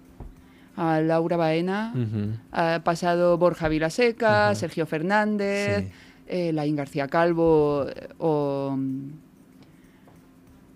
a 0.76 1.02
Laura 1.02 1.36
Baena, 1.38 1.94
Ujú. 1.96 2.32
ha 2.52 2.82
pasado 2.84 3.38
Borja 3.38 3.68
Vilaseca. 3.68 4.54
Sergio 4.56 4.86
Fernández, 4.86 5.86
Sí. 5.86 5.92
eh, 6.28 6.54
Laín 6.54 6.76
García 6.76 7.08
Calvo 7.08 7.86
eh, 7.90 8.10
o 8.20 8.76
mm, 8.78 9.10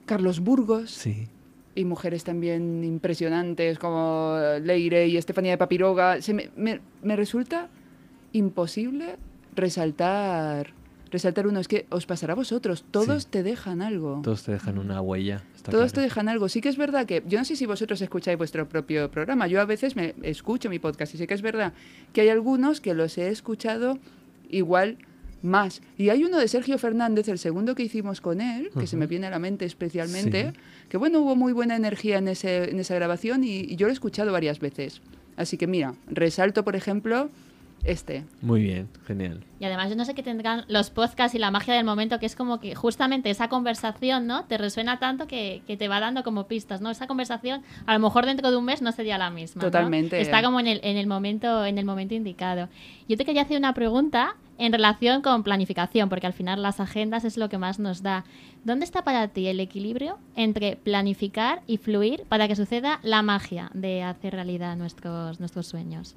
Carlos 0.05 0.39
Burgos. 0.39 0.91
Sí. 0.91 1.27
y 1.75 1.85
mujeres 1.85 2.23
también 2.23 2.83
impresionantes 2.83 3.79
como 3.79 4.37
Leire 4.61 5.07
y 5.07 5.17
Estefanía 5.17 5.53
de 5.53 5.57
Papiroga. 5.57 6.21
Se 6.21 6.31
me, 6.31 6.51
me- 6.55 6.81
me 7.01 7.15
resulta 7.15 7.67
imposible 8.31 9.15
resaltar 9.55 10.73
resaltar 11.11 11.45
uno. 11.45 11.59
Es 11.59 11.67
que 11.67 11.85
os 11.91 12.07
pasará 12.07 12.33
a 12.33 12.35
vosotros. 12.35 12.83
Todos 12.89 13.23
Sí. 13.23 13.29
te 13.29 13.43
dejan 13.43 13.83
algo. 13.83 14.21
Todos 14.23 14.41
te 14.43 14.51
dejan 14.51 14.79
una 14.79 14.99
huella. 14.99 15.43
está 15.55 15.69
Todos 15.71 15.93
te 15.93 16.01
dejan 16.01 16.27
algo. 16.27 16.49
Sí 16.49 16.59
que 16.59 16.69
es 16.69 16.77
verdad 16.77 17.05
que 17.05 17.21
yo 17.27 17.37
no 17.37 17.45
sé 17.45 17.55
si 17.55 17.67
vosotros 17.67 18.01
escucháis 18.01 18.35
vuestro 18.37 18.67
propio 18.67 19.11
programa. 19.11 19.45
Yo 19.47 19.61
a 19.61 19.65
veces 19.65 19.95
me 19.95 20.15
escucho 20.23 20.69
mi 20.71 20.79
podcast 20.79 21.13
y 21.13 21.19
sé 21.19 21.27
que 21.27 21.35
es 21.35 21.43
verdad 21.43 21.73
que 22.13 22.21
hay 22.21 22.29
algunos 22.29 22.81
que 22.81 22.95
los 22.95 23.15
he 23.19 23.29
escuchado 23.29 23.99
igual 24.49 24.97
más. 25.43 25.81
Y 25.99 26.09
hay 26.09 26.23
uno 26.23 26.39
de 26.39 26.47
Sergio 26.47 26.79
Fernández, 26.79 27.27
el 27.27 27.37
segundo 27.37 27.75
que 27.75 27.83
hicimos 27.83 28.19
con 28.19 28.41
él, 28.41 28.71
que 28.79 28.87
se 28.87 28.97
me 28.97 29.05
viene 29.05 29.27
a 29.27 29.29
la 29.29 29.37
mente 29.39 29.65
especialmente, 29.65 30.51
Sí. 30.53 30.59
que 30.89 30.97
bueno, 30.97 31.19
hubo 31.19 31.35
muy 31.35 31.53
buena 31.53 31.75
energía 31.75 32.17
en, 32.17 32.27
ese, 32.29 32.71
en 32.71 32.79
esa 32.79 32.95
grabación 32.95 33.43
y, 33.43 33.59
y 33.59 33.75
yo 33.75 33.85
lo 33.85 33.91
he 33.91 33.93
escuchado 33.93 34.31
varias 34.31 34.59
veces. 34.59 35.01
Así 35.37 35.57
que 35.57 35.67
mira, 35.67 35.93
resalto, 36.07 36.63
por 36.63 36.75
ejemplo, 36.75 37.29
este. 37.83 38.25
Muy 38.41 38.61
bien, 38.61 38.89
genial. 39.05 39.43
Y 39.59 39.65
además 39.65 39.89
yo 39.89 39.95
no 39.95 40.05
sé 40.05 40.13
qué 40.13 40.23
tendrán 40.23 40.65
los 40.67 40.89
podcasts 40.89 41.35
y 41.35 41.39
la 41.39 41.51
magia 41.51 41.73
del 41.73 41.85
momento, 41.85 42.19
que 42.19 42.25
es 42.25 42.35
como 42.35 42.59
que 42.59 42.75
justamente 42.75 43.29
esa 43.29 43.49
conversación, 43.49 44.27
¿no? 44.27 44.45
Te 44.45 44.57
resuena 44.57 44.99
tanto 44.99 45.27
que, 45.27 45.61
que 45.67 45.77
te 45.77 45.87
va 45.87 45.99
dando 45.99 46.23
como 46.23 46.47
pistas, 46.47 46.81
¿no? 46.81 46.89
Esa 46.89 47.07
conversación 47.07 47.61
a 47.85 47.93
lo 47.93 47.99
mejor 47.99 48.25
dentro 48.25 48.51
de 48.51 48.57
un 48.57 48.65
mes 48.65 48.81
no 48.81 48.91
sería 48.91 49.17
la 49.17 49.29
misma. 49.29 49.61
¿no? 49.61 49.67
Totalmente. 49.67 50.19
Está 50.21 50.41
como 50.41 50.59
en 50.59 50.67
el, 50.67 50.79
en 50.83 50.97
el 50.97 51.07
momento, 51.07 51.65
en 51.65 51.77
el 51.77 51.85
momento 51.85 52.13
indicado. 52.13 52.69
Yo 53.07 53.17
te 53.17 53.25
quería 53.25 53.41
hacer 53.43 53.57
una 53.57 53.73
pregunta 53.73 54.35
en 54.57 54.71
relación 54.71 55.21
con 55.21 55.43
planificación, 55.43 56.09
porque 56.09 56.27
al 56.27 56.33
final 56.33 56.61
las 56.61 56.79
agendas 56.79 57.25
es 57.25 57.37
lo 57.37 57.49
que 57.49 57.57
más 57.57 57.79
nos 57.79 58.03
da. 58.03 58.23
¿Dónde 58.63 58.85
está 58.85 59.03
para 59.03 59.27
ti 59.27 59.47
el 59.47 59.59
equilibrio 59.59 60.19
entre 60.35 60.75
planificar 60.75 61.63
y 61.67 61.77
fluir 61.77 62.23
para 62.29 62.47
que 62.47 62.55
suceda 62.55 62.99
la 63.03 63.21
magia 63.21 63.71
de 63.73 64.03
hacer 64.03 64.33
realidad 64.33 64.77
nuestros, 64.77 65.39
nuestros 65.39 65.67
sueños? 65.67 66.15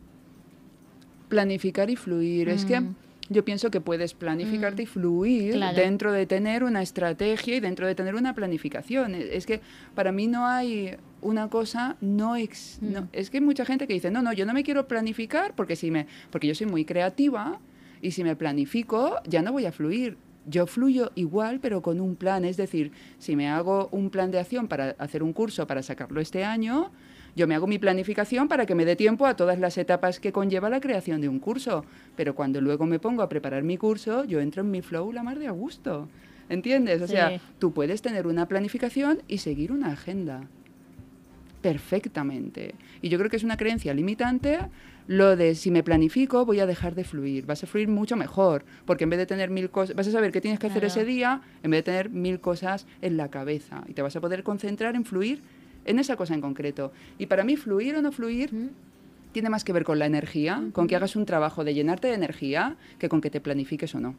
Planificar 1.29 1.91
y 1.91 1.97
fluir. 1.97 2.49
Es 2.49 2.65
que 2.65 2.81
Mm. 2.81 2.95
yo 3.29 3.45
pienso 3.45 3.71
que 3.71 3.81
puedes 3.81 4.15
planificarte 4.15 4.83
y 4.85 4.87
fluir 4.87 5.55
Claro. 5.55 5.77
dentro 5.77 6.13
de 6.13 6.27
tener 6.27 6.63
una 6.65 6.83
estrategia 6.83 7.57
y 7.57 7.61
dentro 7.61 7.87
de 7.87 7.95
tener 7.95 8.15
una 8.15 8.35
planificación. 8.35 9.15
Es 9.15 9.27
es 9.33 9.47
que 9.47 9.61
para 9.95 10.13
mí 10.13 10.27
no 10.29 10.47
hay 10.47 10.97
una 11.23 11.49
cosa 11.49 11.97
no, 12.01 12.37
ex- 12.37 12.79
Mm. 12.81 12.93
no- 12.93 13.09
es 13.13 13.31
que 13.31 13.39
hay 13.39 13.45
mucha 13.45 13.65
gente 13.65 13.87
que 13.87 13.95
dice 13.95 14.11
no 14.11 14.23
no 14.23 14.33
yo 14.33 14.47
no 14.47 14.53
me 14.53 14.63
quiero 14.63 14.87
planificar 14.87 15.55
porque 15.57 15.75
si 15.75 15.91
me 15.91 16.07
porque 16.31 16.47
yo 16.47 16.55
soy 16.55 16.67
muy 16.69 16.85
creativa 16.85 17.59
y 18.01 18.13
si 18.13 18.23
me 18.23 18.37
planifico 18.37 19.17
ya 19.27 19.43
no 19.43 19.51
voy 19.51 19.67
a 19.67 19.73
fluir 19.73 20.17
yo 20.49 20.67
fluyo 20.69 21.11
igual 21.17 21.59
pero 21.59 21.83
con 21.83 22.01
un 22.01 22.15
plan 22.15 22.45
es 22.45 22.57
decir 22.57 22.93
si 23.19 23.35
me 23.35 23.49
hago 23.49 23.89
un 23.91 24.11
plan 24.11 24.31
de 24.31 24.39
acción 24.39 24.69
para 24.69 24.91
hacer 24.99 25.25
un 25.25 25.33
curso 25.33 25.67
para 25.67 25.83
sacarlo 25.83 26.21
este 26.21 26.45
año 26.45 26.93
yo 27.37 27.47
me 27.47 27.55
hago 27.55 27.67
mi 27.67 27.79
planificación 27.79 28.49
para 28.49 28.67
que 28.67 28.75
me 28.75 28.85
dé 28.85 28.97
tiempo 28.97 29.27
a 29.27 29.37
todas 29.37 29.59
las 29.61 29.77
etapas 29.79 30.19
que 30.19 30.33
conlleva 30.33 30.71
la 30.71 30.81
creación 30.81 31.21
de 31.21 31.29
un 31.29 31.39
curso. 31.39 31.85
Pero 32.17 32.35
cuando 32.35 32.61
luego 32.61 32.87
me 32.87 32.99
pongo 32.99 33.23
a 33.23 33.29
preparar 33.29 33.63
mi 33.63 33.77
curso, 33.77 34.25
yo 34.25 34.41
entro 34.41 34.63
en 34.63 34.71
mi 34.71 34.81
flow 34.83 35.13
la 35.13 35.23
más 35.23 35.39
de 35.39 35.47
a 35.47 35.51
gusto. 35.53 36.09
¿Entiendes? 36.49 37.03
O 37.03 37.07
Sí. 37.07 37.13
sea, 37.13 37.39
tú 37.59 37.73
puedes 37.73 38.01
tener 38.03 38.27
una 38.27 38.47
planificación 38.49 39.19
y 39.29 39.39
seguir 39.39 39.71
una 39.71 39.89
agenda. 39.93 40.49
Perfectamente. 41.61 42.75
Y 43.03 43.09
yo 43.09 43.19
creo 43.19 43.29
que 43.31 43.37
es 43.37 43.45
una 43.45 43.57
creencia 43.57 43.93
limitante 43.93 44.59
lo 45.09 45.37
de 45.37 45.55
si 45.55 45.71
me 45.71 45.83
planifico 45.83 46.45
voy 46.45 46.61
a 46.61 46.67
dejar 46.67 46.95
de 46.95 47.05
fluir. 47.05 47.47
Vas 47.47 47.63
a 47.63 47.67
fluir 47.67 47.89
mucho 47.89 48.17
mejor, 48.17 48.65
porque 48.87 49.05
en 49.05 49.11
vez 49.11 49.19
de 49.19 49.27
tener 49.27 49.51
mil 49.51 49.71
cosas, 49.71 49.95
vas 49.95 50.07
a 50.09 50.11
saber 50.13 50.33
qué 50.33 50.41
tienes 50.41 50.59
que 50.59 50.67
hacer 50.69 50.85
ese 50.85 51.05
día, 51.05 51.43
en 51.63 51.71
vez 51.71 51.79
de 51.79 51.83
tener 51.85 52.11
mil 52.11 52.41
cosas 52.41 52.87
en 53.03 53.17
la 53.17 53.29
cabeza. 53.31 53.85
Y 53.89 53.95
te 53.95 54.03
vas 54.03 54.17
a 54.17 54.21
poder 54.21 54.43
concentrar 54.43 54.97
en 54.97 55.05
fluir 55.05 55.43
en 55.87 55.99
esa 55.99 56.17
cosa 56.17 56.35
en 56.35 56.41
concreto. 56.41 56.93
Y 57.19 57.27
para 57.27 57.45
mí 57.45 57.57
fluir 57.57 57.97
o 57.97 58.03
no 58.03 58.13
fluir 58.13 58.53
¿Mm? 58.53 58.69
tiene 59.33 59.51
más 59.51 59.65
que 59.65 59.73
ver 59.73 59.85
con 59.85 59.99
la 59.99 60.07
energía, 60.07 60.63
con 60.73 60.87
que 60.87 60.97
hagas 60.97 61.17
un 61.17 61.27
trabajo 61.27 61.65
de 61.65 61.75
llenarte 61.75 62.09
de 62.09 62.15
energía, 62.15 62.77
que 62.99 63.09
con 63.09 63.21
que 63.21 63.31
te 63.31 63.41
planifiques 63.41 63.95
o 63.95 64.01
no. 64.01 64.15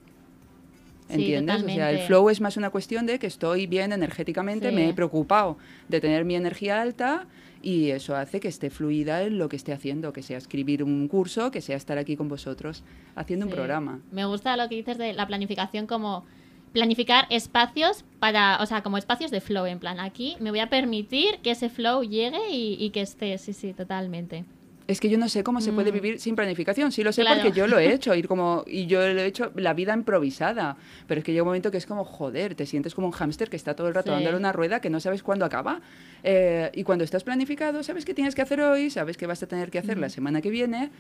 Sí, 1.09 1.13
¿Entiendes? 1.13 1.63
o 1.63 1.69
sea, 1.69 1.89
el 1.91 1.99
flow 1.99 2.29
es 2.29 2.41
más 2.41 2.57
una 2.57 2.69
cuestión 2.69 3.05
de 3.05 3.17
que 3.17 3.27
estoy 3.27 3.65
bien 3.65 3.93
energéticamente, 3.93 4.69
Sí. 4.69 4.75
me 4.75 4.89
he 4.89 4.93
preocupado 4.93 5.57
de 5.87 6.01
tener 6.01 6.25
mi 6.25 6.35
energía 6.35 6.81
alta 6.81 7.25
y 7.61 7.91
eso 7.91 8.15
hace 8.15 8.41
que 8.41 8.49
esté 8.49 8.69
fluida 8.69 9.23
en 9.23 9.37
lo 9.37 9.47
que 9.47 9.55
esté 9.55 9.71
haciendo, 9.71 10.11
que 10.11 10.21
sea 10.21 10.37
escribir 10.37 10.83
un 10.83 11.07
curso, 11.07 11.49
que 11.49 11.61
sea 11.61 11.77
estar 11.77 11.97
aquí 11.97 12.17
con 12.17 12.27
vosotros 12.27 12.83
haciendo 13.15 13.45
un 13.45 13.51
programa. 13.53 14.01
Me 14.11 14.25
gusta 14.25 14.57
lo 14.57 14.67
que 14.67 14.75
dices 14.75 14.97
de 14.97 15.13
la 15.13 15.25
planificación 15.25 15.87
como 15.87 16.25
planificar 16.81 17.25
espacios 17.31 18.05
para, 18.19 18.61
o 18.61 18.65
sea, 18.67 18.83
como 18.83 18.99
espacios 18.99 19.31
de 19.31 19.41
flow, 19.41 19.65
en 19.65 19.79
plan, 19.79 19.99
aquí 19.99 20.37
me 20.39 20.51
voy 20.51 20.59
a 20.59 20.69
permitir 20.69 21.39
que 21.41 21.49
ese 21.49 21.69
flow 21.69 22.03
llegue 22.03 22.51
y, 22.51 22.77
y 22.79 22.91
que 22.91 23.01
esté, 23.01 23.35
sí, 23.39 23.51
sí, 23.53 23.73
totalmente. 23.73 24.45
Es 24.85 24.99
que 25.01 25.09
yo 25.09 25.17
no 25.17 25.27
sé 25.27 25.43
cómo 25.43 25.59
se 25.59 25.73
puede 25.73 25.89
Mm. 25.91 25.93
vivir 25.95 26.19
sin 26.19 26.35
planificación. 26.35 26.91
Sí 26.91 27.03
lo 27.03 27.11
sé 27.11 27.23
Claro. 27.23 27.41
porque 27.41 27.57
yo 27.57 27.65
lo 27.67 27.79
he 27.79 27.91
hecho. 27.91 28.13
Ir 28.21 28.27
como, 28.27 28.63
y 28.67 28.85
yo 28.85 28.99
lo 29.01 29.19
he 29.21 29.25
hecho 29.25 29.51
la 29.55 29.73
vida 29.73 29.91
improvisada. 29.95 30.77
Pero 31.07 31.17
es 31.19 31.25
que 31.25 31.31
llega 31.33 31.41
un 31.43 31.47
momento 31.47 31.71
que 31.71 31.77
es 31.77 31.87
como, 31.87 32.05
joder, 32.05 32.53
te 32.53 32.67
sientes 32.67 32.93
como 32.93 33.07
un 33.07 33.11
hámster 33.13 33.49
que 33.49 33.55
está 33.57 33.75
todo 33.75 33.87
el 33.87 33.95
rato 33.95 34.11
Sí. 34.11 34.13
dándole 34.13 34.37
una 34.37 34.53
rueda 34.53 34.79
que 34.79 34.91
no 34.91 34.99
sabes 34.99 35.23
cuándo 35.23 35.45
acaba. 35.45 35.81
Eh, 36.23 36.69
y 36.75 36.83
cuando 36.83 37.03
estás 37.03 37.23
planificado, 37.23 37.81
sabes 37.83 38.05
qué 38.05 38.13
tienes 38.13 38.33
que 38.35 38.43
hacer 38.43 38.61
hoy, 38.61 38.91
sabes 38.91 39.17
qué 39.17 39.25
vas 39.25 39.41
a 39.43 39.47
tener 39.47 39.71
que 39.71 39.79
hacer 39.79 39.97
la 39.97 40.09
semana 40.09 40.41
que 40.41 40.51
viene, 40.51 40.91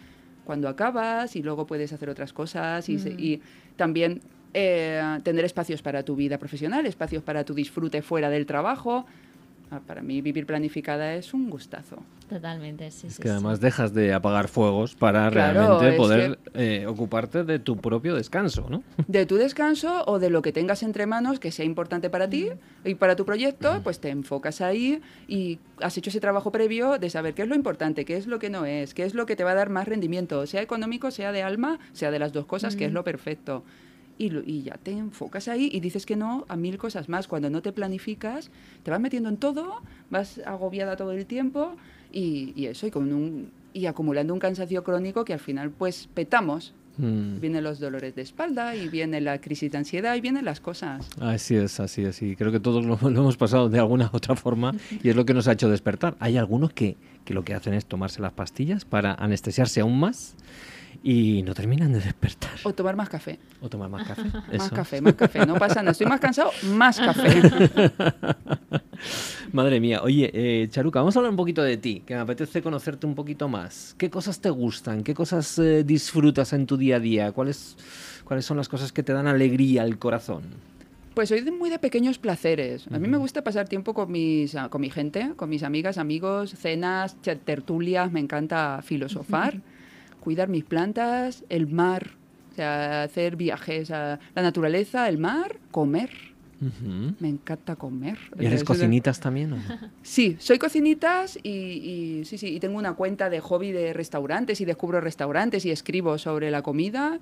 cuando 0.43 0.67
acabas 0.69 1.35
y 1.37 1.43
luego 1.43 1.65
puedes 1.67 1.93
hacer 1.93 2.09
otras 2.09 2.33
cosas. 2.33 2.89
Y, 2.89 2.97
se- 2.99 3.11
Mm. 3.11 3.19
y 3.19 3.41
también 3.77 4.21
eh, 4.59 5.19
tener 5.23 5.45
espacios 5.45 5.83
para 5.83 6.01
tu 6.01 6.15
vida 6.15 6.39
profesional, 6.39 6.85
espacios 6.87 7.21
para 7.21 7.43
tu 7.43 7.53
disfrute 7.53 8.01
fuera 8.01 8.29
del 8.31 8.47
trabajo. 8.47 9.05
Ah, 9.69 9.81
Para 9.85 10.01
mí 10.01 10.21
vivir 10.21 10.45
planificada 10.45 11.13
es 11.15 11.33
un 11.33 11.49
gustazo. 11.49 11.97
Totalmente, 12.29 12.89
sí, 12.89 13.07
Es 13.07 13.15
sí, 13.15 13.21
que 13.21 13.27
sí. 13.27 13.33
además 13.33 13.59
dejas 13.59 13.93
de 13.93 14.13
apagar 14.13 14.47
fuegos 14.47 14.95
para 14.95 15.29
Claro, 15.29 15.59
realmente 15.59 15.97
poder 15.97 16.39
eh, 16.53 16.85
ocuparte 16.87 17.43
de 17.43 17.59
tu 17.59 17.75
propio 17.75 18.15
descanso, 18.15 18.67
¿no? 18.69 18.81
de 19.09 19.25
tu 19.25 19.35
descanso 19.35 20.05
o 20.07 20.19
de 20.19 20.29
lo 20.29 20.41
que 20.41 20.53
tengas 20.53 20.83
entre 20.83 21.05
manos 21.05 21.39
que 21.41 21.51
sea 21.51 21.65
importante 21.65 22.09
para 22.09 22.29
ti 22.29 22.49
y 22.85 22.95
para 22.95 23.17
tu 23.17 23.25
proyecto, 23.25 23.81
pues 23.83 23.99
te 23.99 24.09
enfocas 24.09 24.61
ahí 24.61 25.01
y 25.27 25.59
has 25.81 25.97
hecho 25.97 26.09
ese 26.11 26.21
trabajo 26.21 26.49
previo 26.51 26.97
de 26.97 27.09
saber 27.09 27.33
qué 27.33 27.41
es 27.43 27.49
lo 27.49 27.55
importante, 27.55 28.05
qué 28.05 28.15
es 28.15 28.25
lo 28.25 28.39
que 28.39 28.49
no 28.49 28.65
es, 28.65 28.93
qué 28.93 29.03
es 29.03 29.13
lo 29.13 29.25
que 29.25 29.35
te 29.35 29.43
va 29.43 29.51
a 29.51 29.55
dar 29.55 29.69
más 29.69 29.85
rendimiento, 29.87 30.45
sea 30.47 30.61
económico, 30.61 31.11
sea 31.11 31.33
de 31.33 31.43
alma, 31.43 31.77
sea 31.91 32.09
de 32.11 32.19
las 32.19 32.31
dos 32.31 32.45
cosas, 32.45 32.77
que 32.77 32.85
es 32.85 32.93
lo 32.93 33.03
perfecto. 33.03 33.63
Y, 34.19 34.29
lo- 34.31 34.41
y 34.43 34.63
ya 34.63 34.77
te 34.81 34.91
enfocas 34.91 35.47
ahí 35.47 35.69
y 35.71 35.79
dices 35.79 36.05
que 36.05 36.15
no 36.15 36.45
a 36.47 36.55
mil 36.55 36.77
cosas 36.77 37.07
más. 37.09 37.27
Cuando 37.27 37.49
no 37.49 37.61
te 37.61 37.71
planificas, 37.71 38.49
te 38.83 38.91
vas 38.91 38.99
metiendo 38.99 39.29
en 39.29 39.37
todo, 39.37 39.81
vas 40.09 40.39
agobiada 40.45 40.95
todo 40.95 41.11
el 41.11 41.25
tiempo 41.25 41.75
y, 42.11 42.53
y 42.55 42.65
eso, 42.65 42.87
y, 42.87 42.91
con 42.91 43.13
un, 43.13 43.51
y 43.73 43.85
acumulando 43.85 44.33
un 44.33 44.39
cansancio 44.39 44.83
crónico 44.83 45.23
que 45.25 45.33
al 45.33 45.39
final 45.39 45.71
pues 45.71 46.09
petamos 46.13 46.73
Mm. 46.99 47.39
Vienen 47.39 47.63
los 47.63 47.79
dolores 47.79 48.15
de 48.15 48.23
espalda 48.23 48.75
y 48.75 48.89
viene 48.89 49.21
la 49.21 49.39
crisis 49.39 49.71
de 49.71 49.77
ansiedad 49.77 50.15
y 50.15 50.21
vienen 50.21 50.43
las 50.45 50.59
cosas. 50.59 51.07
Así 51.21 51.55
es, 51.55 51.79
así 51.79 52.01
es. 52.03 52.23
Y 52.23 52.35
creo 52.35 52.51
que 52.51 52.59
todos 52.59 52.83
lo, 52.83 52.97
lo 53.11 53.19
hemos 53.21 53.37
pasado 53.37 53.69
de 53.69 53.77
alguna 53.77 54.09
u 54.11 54.15
otra 54.17 54.35
forma 54.35 54.73
y 55.03 55.07
es 55.09 55.15
lo 55.15 55.23
que 55.23 55.35
nos 55.35 55.47
ha 55.47 55.51
hecho 55.51 55.69
despertar. 55.69 56.15
Hay 56.19 56.37
algunos 56.37 56.73
que, 56.73 56.97
que 57.23 57.35
lo 57.35 57.43
que 57.45 57.53
hacen 57.53 57.75
es 57.75 57.85
tomarse 57.85 58.19
las 58.19 58.33
pastillas 58.33 58.83
para 58.83 59.13
anestesiarse 59.13 59.81
aún 59.81 59.99
más 59.99 60.33
y 61.03 61.43
no 61.43 61.53
terminan 61.53 61.93
de 61.93 61.99
despertar. 61.99 62.51
O 62.63 62.73
tomar 62.73 62.95
más 62.95 63.09
café. 63.09 63.39
O 63.61 63.69
tomar 63.69 63.89
más 63.89 64.07
café. 64.07 64.23
Más 64.23 64.67
eso. 64.67 64.75
café, 64.75 65.01
más 65.01 65.13
café. 65.13 65.45
No 65.45 65.55
pasa 65.55 65.81
nada. 65.81 65.91
Estoy 65.91 66.07
más 66.07 66.19
cansado, 66.19 66.51
más 66.73 66.99
café. 66.99 67.41
Madre 69.51 69.79
mía. 69.79 70.01
Oye, 70.03 70.29
eh, 70.33 70.67
Charuca, 70.69 70.99
vamos 70.99 71.15
a 71.15 71.19
hablar 71.19 71.31
un 71.31 71.37
poquito 71.37 71.63
de 71.63 71.77
ti, 71.77 72.03
que 72.05 72.15
me 72.15 72.21
apetece 72.21 72.61
conocerte 72.61 73.05
un 73.05 73.15
poquito 73.15 73.47
más. 73.47 73.95
¿Qué 73.97 74.09
cosas 74.09 74.39
te 74.41 74.49
gustan? 74.49 75.03
¿Qué 75.03 75.13
cosas 75.13 75.57
eh, 75.59 75.83
disfrutas 75.83 76.53
en 76.53 76.65
tu 76.65 76.77
día 76.77 76.97
a 76.97 76.99
día? 76.99 77.31
¿Cuáles, 77.31 77.77
¿Cuáles 78.23 78.45
son 78.45 78.57
las 78.57 78.67
cosas 78.67 78.91
que 78.91 79.03
te 79.03 79.13
dan 79.13 79.27
alegría 79.27 79.83
al 79.83 79.97
corazón? 79.97 80.43
Pues 81.17 81.29
soy 81.29 81.41
de 81.41 81.51
muy 81.51 81.71
de 81.71 81.79
pequeños 81.79 82.19
placeres. 82.19 82.85
A 82.91 82.99
mí 82.99 83.07
me 83.07 83.17
gusta 83.17 83.43
pasar 83.43 83.67
tiempo 83.67 83.95
con, 83.95 84.11
mis, 84.11 84.53
ah, 84.53 84.69
con 84.69 84.81
mi 84.81 84.91
gente, 84.91 85.31
con 85.35 85.49
mis 85.49 85.63
amigas, 85.63 85.97
amigos, 85.97 86.51
cenas, 86.51 87.15
tertulias. 87.43 88.11
Me 88.11 88.19
encanta 88.19 88.81
filosofar, 88.83 89.61
cuidar 90.27 90.49
mis 90.49 90.65
plantas, 90.65 91.45
el 91.47 91.67
mar, 91.67 92.09
o 92.51 92.55
sea, 92.55 93.03
hacer 93.03 93.37
viajes 93.37 93.91
a 93.91 94.19
la 94.35 94.41
naturaleza, 94.41 95.07
el 95.07 95.17
mar, 95.17 95.55
comer. 95.71 96.09
Me 97.21 97.29
encanta 97.29 97.77
comer. 97.77 98.17
¿Y 98.37 98.45
eres 98.45 98.59
Es- 98.59 98.67
cocinitas 98.67 99.21
también? 99.21 99.53
o 99.53 99.55
no? 99.55 99.63
Sí, 100.03 100.35
soy 100.37 100.57
cocinitas 100.57 101.39
y, 101.43 101.49
y 101.49 102.25
sí, 102.25 102.37
sí, 102.37 102.47
y 102.55 102.59
tengo 102.59 102.77
una 102.77 102.91
cuenta 102.95 103.29
de 103.29 103.39
hobby 103.39 103.71
de 103.71 103.93
restaurantes 103.93 104.59
y 104.59 104.65
descubro 104.65 104.99
restaurantes 104.99 105.65
y 105.65 105.71
escribo 105.71 106.17
sobre 106.17 106.51
la 106.51 106.61
comida. 106.61 107.19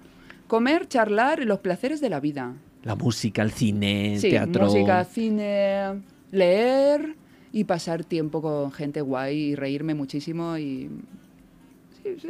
Comer, 0.48 0.88
charlar, 0.88 1.46
los 1.46 1.60
placeres 1.60 2.02
de 2.02 2.10
la 2.10 2.20
vida. 2.20 2.54
La 2.84 2.96
música, 2.96 3.44
el 3.44 3.52
cine, 3.52 4.18
Sí, 4.18 4.32
teatro. 4.32 4.66
música, 4.66 5.04
cine, 5.04 6.02
leer 6.32 7.14
y 7.54 7.66
pasar 7.66 8.04
tiempo 8.04 8.42
con 8.42 8.72
gente 8.72 9.02
guay 9.02 9.38
y 9.52 9.56
reírme 9.56 9.94
muchísimo 9.94 10.58
y 10.58 10.90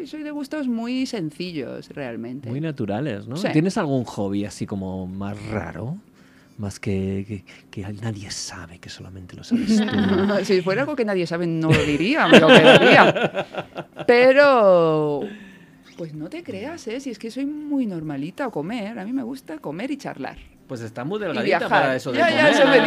soy 0.05 0.23
de 0.23 0.31
gustos 0.31 0.67
muy 0.67 1.05
sencillos 1.05 1.89
realmente. 1.89 2.49
Muy 2.49 2.61
naturales, 2.61 3.27
¿no? 3.27 3.35
Sí. 3.35 3.47
¿Tienes 3.51 3.77
algún 3.77 4.03
hobby 4.03 4.45
así 4.45 4.65
como 4.65 5.07
más 5.07 5.41
raro? 5.47 5.97
Más 6.57 6.79
que, 6.79 7.25
que, 7.27 7.43
que 7.69 7.93
nadie 7.93 8.31
sabe, 8.31 8.79
que 8.79 8.89
solamente 8.89 9.35
lo 9.35 9.43
sabes 9.43 9.75
tú. 9.77 10.45
si 10.45 10.61
fuera 10.61 10.81
algo 10.81 10.95
que 10.95 11.03
nadie 11.03 11.27
sabe 11.27 11.47
no 11.47 11.69
lo 11.69 11.83
diría, 11.83 12.27
me 12.27 12.39
lo 12.39 12.47
quedaría. 12.47 13.45
Pero 14.07 15.21
pues 15.97 16.13
no 16.13 16.29
te 16.29 16.43
creas, 16.43 16.87
¿eh? 16.87 16.99
Si 16.99 17.09
es 17.09 17.19
que 17.19 17.31
soy 17.31 17.45
muy 17.45 17.85
normalita 17.85 18.45
a 18.45 18.49
comer, 18.49 18.99
a 18.99 19.05
mí 19.05 19.13
me 19.13 19.23
gusta 19.23 19.57
comer 19.59 19.91
y 19.91 19.97
charlar. 19.97 20.37
Pues 20.67 20.81
está 20.81 21.03
muy 21.03 21.19
delgadita 21.19 21.59
viajar. 21.59 21.69
para 21.69 21.95
eso 21.95 22.11
de 22.11 22.17
ya, 22.17 22.29
ya, 22.31 22.49
eso 22.49 22.65
me 22.67 22.77
To, 22.79 22.85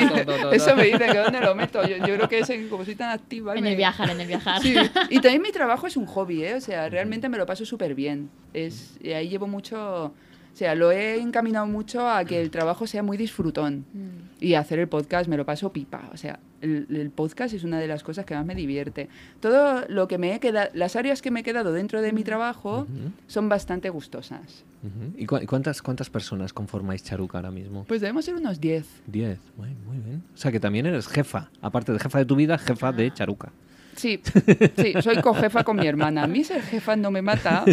dice, 0.50 0.56
eso 0.56 0.76
me 0.76 0.82
dice, 0.84 0.98
que 1.06 1.18
dónde 1.18 1.40
lo 1.40 1.54
meto. 1.54 1.86
Yo, 1.86 1.96
yo 1.98 2.16
creo 2.16 2.28
que 2.28 2.40
es 2.40 2.50
en- 2.50 2.68
como 2.68 2.84
soy 2.84 2.96
tan 2.96 3.10
activa. 3.10 3.54
En 3.54 3.62
me- 3.62 3.70
el 3.70 3.76
viajar, 3.76 4.10
en 4.10 4.20
el 4.20 4.26
viajar. 4.26 4.60
Sí, 4.60 4.74
y 5.10 5.20
también 5.20 5.42
mi 5.42 5.52
trabajo 5.52 5.86
es 5.86 5.96
un 5.96 6.06
hobby, 6.06 6.42
¿eh? 6.44 6.54
O 6.54 6.60
sea, 6.60 6.88
realmente 6.88 7.28
me 7.28 7.38
lo 7.38 7.46
paso 7.46 7.64
súper 7.64 7.94
bien. 7.94 8.30
Es, 8.52 8.98
y 9.00 9.12
ahí 9.12 9.28
llevo 9.28 9.46
mucho... 9.46 10.06
O 10.06 10.56
sea, 10.58 10.74
lo 10.74 10.90
he 10.90 11.20
encaminado 11.20 11.66
mucho 11.66 12.08
a 12.10 12.24
que 12.24 12.40
el 12.40 12.50
trabajo 12.50 12.84
sea 12.88 13.04
muy 13.04 13.16
disfrutón. 13.16 13.84
Mm. 13.92 14.08
Y 14.44 14.54
hacer 14.54 14.80
el 14.80 14.88
podcast 14.88 15.28
me 15.28 15.36
lo 15.36 15.46
paso 15.46 15.72
pipa. 15.72 16.10
O 16.12 16.16
sea, 16.16 16.40
el, 16.60 16.86
el 16.90 17.10
podcast 17.10 17.54
es 17.54 17.64
una 17.64 17.78
de 17.78 17.86
las 17.86 18.02
cosas 18.02 18.24
que 18.26 18.34
más 18.34 18.44
me 18.44 18.54
divierte. 18.54 19.08
Todo 19.40 19.84
lo 19.88 20.08
que 20.08 20.18
me 20.18 20.34
he 20.34 20.40
quedado... 20.40 20.70
Las 20.74 20.96
áreas 20.96 21.22
que 21.22 21.30
me 21.30 21.40
he 21.40 21.42
quedado 21.42 21.72
dentro 21.72 22.02
de 22.02 22.12
mi 22.12 22.24
trabajo 22.24 22.80
Ujú, 22.82 23.12
son 23.26 23.48
bastante 23.48 23.90
gustosas. 23.90 24.64
ujú. 24.82 25.12
¿Y 25.16 25.26
cu- 25.26 25.40
cuántas, 25.46 25.82
cuántas 25.82 26.10
personas 26.10 26.52
conformáis 26.52 27.02
Charuca 27.02 27.38
ahora 27.38 27.50
mismo? 27.50 27.84
Pues 27.84 28.00
debemos 28.00 28.24
ser 28.24 28.34
unos 28.34 28.60
10. 28.60 28.86
Diez. 29.06 29.38
Muy, 29.56 29.74
muy 29.86 29.98
bien. 29.98 30.22
O 30.34 30.36
sea 30.36 30.50
que 30.52 30.60
también 30.60 30.86
eres 30.86 31.06
jefa. 31.08 31.50
Aparte 31.60 31.92
de 31.92 31.98
jefa 31.98 32.18
de 32.18 32.24
tu 32.24 32.36
vida, 32.36 32.58
jefa 32.58 32.92
de 32.92 33.12
Charuca. 33.12 33.52
Sí, 33.98 34.20
sí, 34.76 34.94
soy 35.02 35.16
cojefa 35.20 35.64
con 35.64 35.76
mi 35.76 35.86
hermana. 35.86 36.22
A 36.22 36.26
mí 36.28 36.44
ser 36.44 36.62
jefa 36.62 36.94
no 36.94 37.10
me 37.10 37.20
mata, 37.20 37.64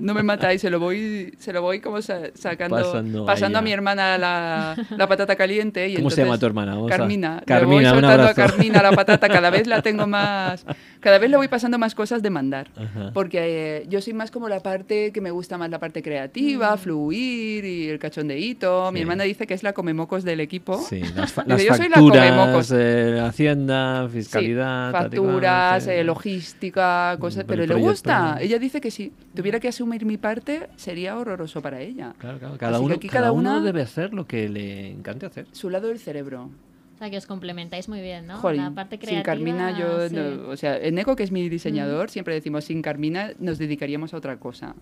no 0.00 0.12
me 0.12 0.22
mata 0.22 0.52
y 0.52 0.58
se 0.58 0.68
lo 0.68 0.78
voy, 0.78 1.32
se 1.38 1.52
lo 1.52 1.62
voy 1.62 1.80
como 1.80 2.02
sa- 2.02 2.30
sacando, 2.34 2.76
Pasando 2.76 3.24
pasando, 3.24 3.58
a 3.58 3.60
a 3.60 3.62
mi 3.62 3.72
hermana 3.72 4.18
la, 4.18 4.76
la 4.90 5.08
patata 5.08 5.34
caliente. 5.34 5.88
Y 5.88 5.96
¿Cómo 5.96 6.10
se 6.10 6.20
entonces- 6.20 6.24
llama 6.26 6.38
tu 6.38 6.46
hermana? 6.46 6.74
Vamos 6.74 6.92
a- 6.92 6.96
Carmina. 6.96 7.36
Le 7.40 7.46
Carmina, 7.46 7.74
voy 7.74 7.84
un 7.84 7.90
soltando 8.02 8.22
a 8.24 8.28
abrazo. 8.30 8.52
Carmina 8.52 8.82
la 8.82 8.92
patata, 8.92 9.28
cada 9.28 9.50
vez 9.50 9.66
la 9.66 9.80
tengo 9.82 10.06
más, 10.06 10.66
cada 11.06 11.18
vez 11.20 11.30
le 11.30 11.36
voy 11.36 11.46
pasando 11.46 11.78
más 11.78 11.94
cosas 11.94 12.20
de 12.20 12.30
mandar. 12.30 12.66
Ajá. 12.74 13.12
Porque 13.14 13.38
eh, 13.82 13.86
yo 13.88 14.00
soy 14.00 14.12
más 14.12 14.32
como 14.32 14.48
la 14.48 14.58
parte 14.58 15.12
que 15.12 15.20
me 15.20 15.30
gusta 15.30 15.56
más 15.56 15.70
la 15.70 15.78
parte 15.78 16.02
creativa, 16.02 16.76
fluir 16.76 17.64
y 17.64 17.88
el 17.88 18.00
cachondeíto. 18.00 18.90
Mi 18.90 18.98
Sí. 18.98 19.02
hermana 19.02 19.22
dice 19.22 19.46
que 19.46 19.54
es 19.54 19.62
la 19.62 19.72
comemocos 19.72 20.24
del 20.24 20.40
equipo. 20.40 20.78
Sí, 20.78 21.00
las, 21.14 21.32
fa- 21.34 21.44
las 21.46 21.62
"Yo 21.62 21.74
soy 21.74 21.88
la 21.88 21.94
facturas, 21.96 22.30
comemocos". 22.32 22.72
eh, 22.74 23.20
Hacienda, 23.24 24.08
Sí, 24.08 24.16
fiscalidad, 24.18 24.90
cual, 24.90 25.02
facturas, 25.04 25.84
sí. 25.84 25.90
eh, 25.90 26.02
logística, 26.02 27.16
cosas, 27.20 27.44
Mm, 27.44 27.46
pero 27.46 27.66
le 27.66 27.74
gusta. 27.76 28.38
Ella 28.40 28.58
dice 28.58 28.80
que 28.80 28.90
si 28.90 29.12
tuviera 29.32 29.60
que 29.60 29.68
asumir 29.68 30.04
mi 30.04 30.16
parte 30.16 30.68
sería 30.74 31.16
horroroso 31.16 31.62
para 31.62 31.80
ella. 31.80 32.14
Claro, 32.18 32.38
claro. 32.40 32.56
Cada, 32.58 32.72
Así 32.72 32.80
que 32.80 32.86
uno, 32.86 32.94
aquí 32.96 33.08
cada 33.08 33.20
cada 33.26 33.32
uno 33.32 33.60
debe 33.62 33.82
hacer 33.82 34.12
lo 34.12 34.26
que 34.26 34.48
le 34.48 34.88
encante 34.90 35.26
hacer. 35.26 35.46
Su 35.52 35.70
lado 35.70 35.86
del 35.88 35.98
cerebro. 36.00 36.50
O 36.96 36.98
sea, 36.98 37.10
que 37.10 37.18
os 37.18 37.26
complementáis 37.26 37.88
muy 37.88 38.00
bien, 38.00 38.26
¿no? 38.26 38.38
Jolín, 38.38 38.62
la 38.62 38.70
parte 38.70 38.96
sin 38.96 39.00
creativa. 39.06 39.22
Carmina 39.22 39.78
yo, 39.78 40.08
sí. 40.08 40.14
no- 40.16 40.48
o 40.48 40.56
sea, 40.56 40.76
Eneco 40.78 41.14
que 41.14 41.22
es 41.24 41.30
mi 41.30 41.48
diseñador, 41.48 42.08
siempre 42.10 42.34
decimos 42.34 42.64
sin 42.64 42.80
Carmina 42.82 43.32
nos 43.38 43.58
dedicaríamos 43.58 44.14
a 44.14 44.16
otra 44.16 44.38
cosa. 44.38 44.74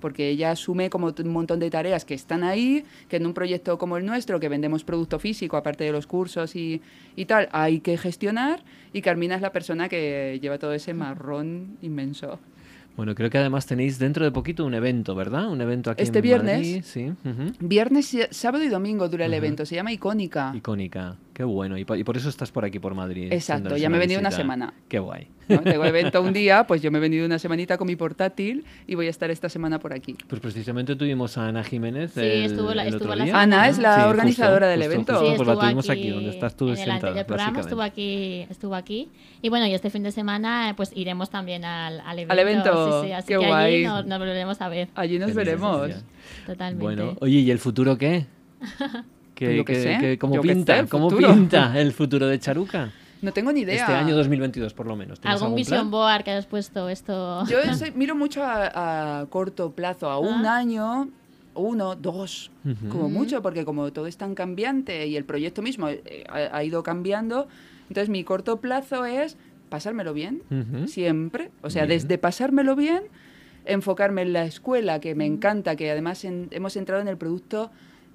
Porque 0.00 0.28
ella 0.30 0.50
asume 0.50 0.90
como 0.90 1.14
t- 1.14 1.22
un 1.22 1.28
montón 1.30 1.60
de 1.60 1.70
tareas 1.70 2.04
que 2.04 2.14
están 2.14 2.42
ahí, 2.42 2.84
que 3.08 3.16
en 3.16 3.26
un 3.26 3.34
proyecto 3.34 3.78
como 3.78 3.96
el 3.96 4.04
nuestro, 4.06 4.40
que 4.40 4.48
vendemos 4.48 4.82
producto 4.82 5.18
físico, 5.20 5.56
aparte 5.56 5.84
de 5.84 5.92
los 5.92 6.06
cursos 6.08 6.56
y, 6.56 6.80
y 7.14 7.24
tal, 7.26 7.48
hay 7.52 7.78
que 7.80 7.96
gestionar. 7.96 8.62
Y 8.92 9.00
Carmina 9.02 9.36
es 9.36 9.42
la 9.42 9.52
persona 9.52 9.88
que 9.88 10.38
lleva 10.42 10.58
todo 10.58 10.72
ese 10.72 10.92
marrón 10.94 11.76
inmenso. 11.82 12.40
Bueno, 12.96 13.14
creo 13.14 13.30
que 13.30 13.38
además 13.38 13.64
tenéis 13.64 13.98
dentro 13.98 14.22
de 14.24 14.30
poquito 14.32 14.66
un 14.66 14.74
evento, 14.74 15.14
¿verdad? 15.14 15.48
Un 15.48 15.60
evento 15.62 15.90
aquí 15.90 16.02
Este 16.02 16.18
en 16.18 16.22
viernes. 16.24 16.56
Madrid, 16.58 16.82
sí. 16.84 17.08
ujú. 17.24 17.52
Viernes, 17.60 18.12
y- 18.12 18.20
sábado 18.30 18.62
y 18.64 18.68
domingo 18.68 19.08
dura 19.08 19.24
el 19.24 19.32
evento, 19.32 19.64
se 19.64 19.76
llama 19.76 19.92
Icónica. 19.92 20.52
Icónica. 20.54 21.16
Qué 21.34 21.44
bueno. 21.44 21.78
Y, 21.78 21.84
po- 21.86 21.96
y 21.96 22.04
por 22.04 22.16
eso 22.18 22.28
estás 22.28 22.50
por 22.52 22.64
aquí, 22.64 22.78
por 22.78 22.94
Madrid. 22.94 23.32
Exacto, 23.32 23.76
ya 23.78 23.88
me 23.88 23.96
he 23.96 23.98
una 23.98 24.00
venido 24.00 24.20
una 24.20 24.28
visita. 24.28 24.42
semana. 24.42 24.74
Qué 24.88 24.98
guay. 24.98 25.28
¿no? 25.48 25.60
Tengo 25.60 25.84
evento 25.86 26.20
un 26.20 26.32
día, 26.34 26.66
pues 26.66 26.82
yo 26.82 26.90
me 26.90 26.98
he 26.98 27.00
venido 27.00 27.24
una 27.24 27.38
semanita 27.38 27.78
con 27.78 27.86
mi 27.86 27.96
portátil 27.96 28.64
y 28.86 28.94
voy 28.96 29.06
a 29.06 29.10
estar 29.10 29.30
esta 29.30 29.48
semana 29.48 29.78
por 29.78 29.94
aquí. 29.94 30.14
Pues 30.28 30.42
precisamente 30.42 30.94
tuvimos 30.94 31.38
a 31.38 31.48
Ana 31.48 31.64
Jiménez. 31.64 32.12
Sí, 32.12 32.20
el, 32.20 32.44
estuvo 32.44 32.74
la- 32.74 32.82
el 32.82 32.88
estuvo 32.88 33.04
otro 33.06 33.16
la 33.16 33.24
día. 33.24 33.32
semana 33.32 33.56
Ana 33.62 33.68
es 33.70 33.78
la 33.78 33.94
Sí, 33.94 34.00
justo, 34.00 34.10
organizadora 34.10 34.68
del 34.68 34.80
justo, 34.80 34.92
evento. 34.94 35.12
justo, 35.14 35.30
Sí, 35.30 35.36
pues 35.36 35.48
la 35.48 35.54
tuvimos 35.64 35.90
aquí, 35.90 36.10
donde 36.10 36.30
estás 36.30 36.56
tú 36.56 36.64
en 36.66 36.70
el 36.72 36.76
sentada, 36.76 36.96
anterior 36.96 37.26
programa 37.26 37.60
estuvo 37.60 37.82
aquí, 37.82 38.46
estuvo 38.50 38.74
aquí. 38.74 39.08
Y 39.40 39.48
bueno, 39.48 39.66
y 39.66 39.72
este 39.74 39.88
fin 39.88 40.02
de 40.02 40.12
semana 40.12 40.74
pues 40.76 40.92
iremos 40.94 41.30
también 41.30 41.64
al, 41.64 42.00
al 42.00 42.18
evento. 42.18 42.32
Al 42.32 42.38
evento, 42.38 43.02
Sí, 43.02 43.06
sí, 43.08 43.12
así 43.14 43.28
qué 43.28 43.38
que 43.38 43.46
guay. 43.46 43.74
allí 43.76 43.84
nos, 43.84 44.04
nos 44.06 44.18
volveremos 44.18 44.60
a 44.60 44.68
ver. 44.68 44.88
Allí 44.94 45.18
nos 45.18 45.32
veremos. 45.34 45.90
Totalmente. 46.46 46.82
Bueno, 46.84 47.16
oye, 47.20 47.38
¿y 47.38 47.50
el 47.50 47.58
futuro 47.58 47.96
qué? 47.96 48.26
Yo 49.50 49.64
qué 49.64 49.74
sé, 49.74 50.18
¿Cómo 50.18 50.34
yo 50.36 50.42
qué 50.42 50.48
sé, 50.48 50.54
pinta? 50.54 50.78
el 50.78 50.88
¿Cómo 50.88 51.10
futuro. 51.10 51.32
pinta 51.34 51.72
el 51.80 51.92
futuro 51.92 52.26
de 52.26 52.38
Charuca? 52.38 52.90
No 53.22 53.32
tengo 53.32 53.52
ni 53.52 53.60
idea. 53.60 53.76
Este 53.76 53.92
año 53.92 54.16
2022, 54.16 54.74
por 54.74 54.86
lo 54.86 54.96
menos. 54.96 55.20
¿Tienes 55.20 55.34
¿Algún 55.36 55.46
algún 55.46 55.56
vision 55.56 55.78
plan? 55.78 55.90
board 55.92 56.24
que 56.24 56.30
hayas 56.32 56.46
puesto 56.46 56.88
esto? 56.88 57.44
Yo 57.46 57.58
soy- 57.76 57.92
miro 57.92 58.14
mucho 58.16 58.42
a, 58.42 59.20
a 59.20 59.26
corto 59.26 59.70
plazo, 59.72 60.10
a 60.10 60.18
un 60.18 60.44
Ah. 60.44 60.56
año, 60.56 61.08
uno, 61.54 61.94
dos, 61.94 62.50
como 62.88 63.04
Ujú. 63.04 63.10
mucho, 63.10 63.40
porque 63.42 63.64
como 63.64 63.92
todo 63.92 64.06
es 64.06 64.16
tan 64.16 64.34
cambiante 64.34 65.06
y 65.06 65.16
el 65.16 65.24
proyecto 65.24 65.62
mismo 65.62 65.88
eh, 65.88 66.24
ha, 66.28 66.56
ha 66.56 66.64
ido 66.64 66.82
cambiando, 66.82 67.46
entonces 67.88 68.08
mi 68.08 68.24
corto 68.24 68.60
plazo 68.60 69.04
es 69.04 69.36
pasármelo 69.68 70.12
bien, 70.14 70.42
siempre. 70.86 71.50
O 71.62 71.70
sea, 71.70 71.84
Bien. 71.86 71.98
desde 72.00 72.18
pasármelo 72.18 72.74
bien, 72.74 73.02
enfocarme 73.64 74.22
en 74.22 74.32
la 74.32 74.44
escuela, 74.44 74.98
que 75.00 75.14
me 75.14 75.26
encanta, 75.26 75.76
que 75.76 75.90
además 75.90 76.24
en- 76.24 76.48
hemos 76.50 76.76
entrado 76.76 77.00
en 77.02 77.08
el 77.08 77.16
producto 77.16 77.70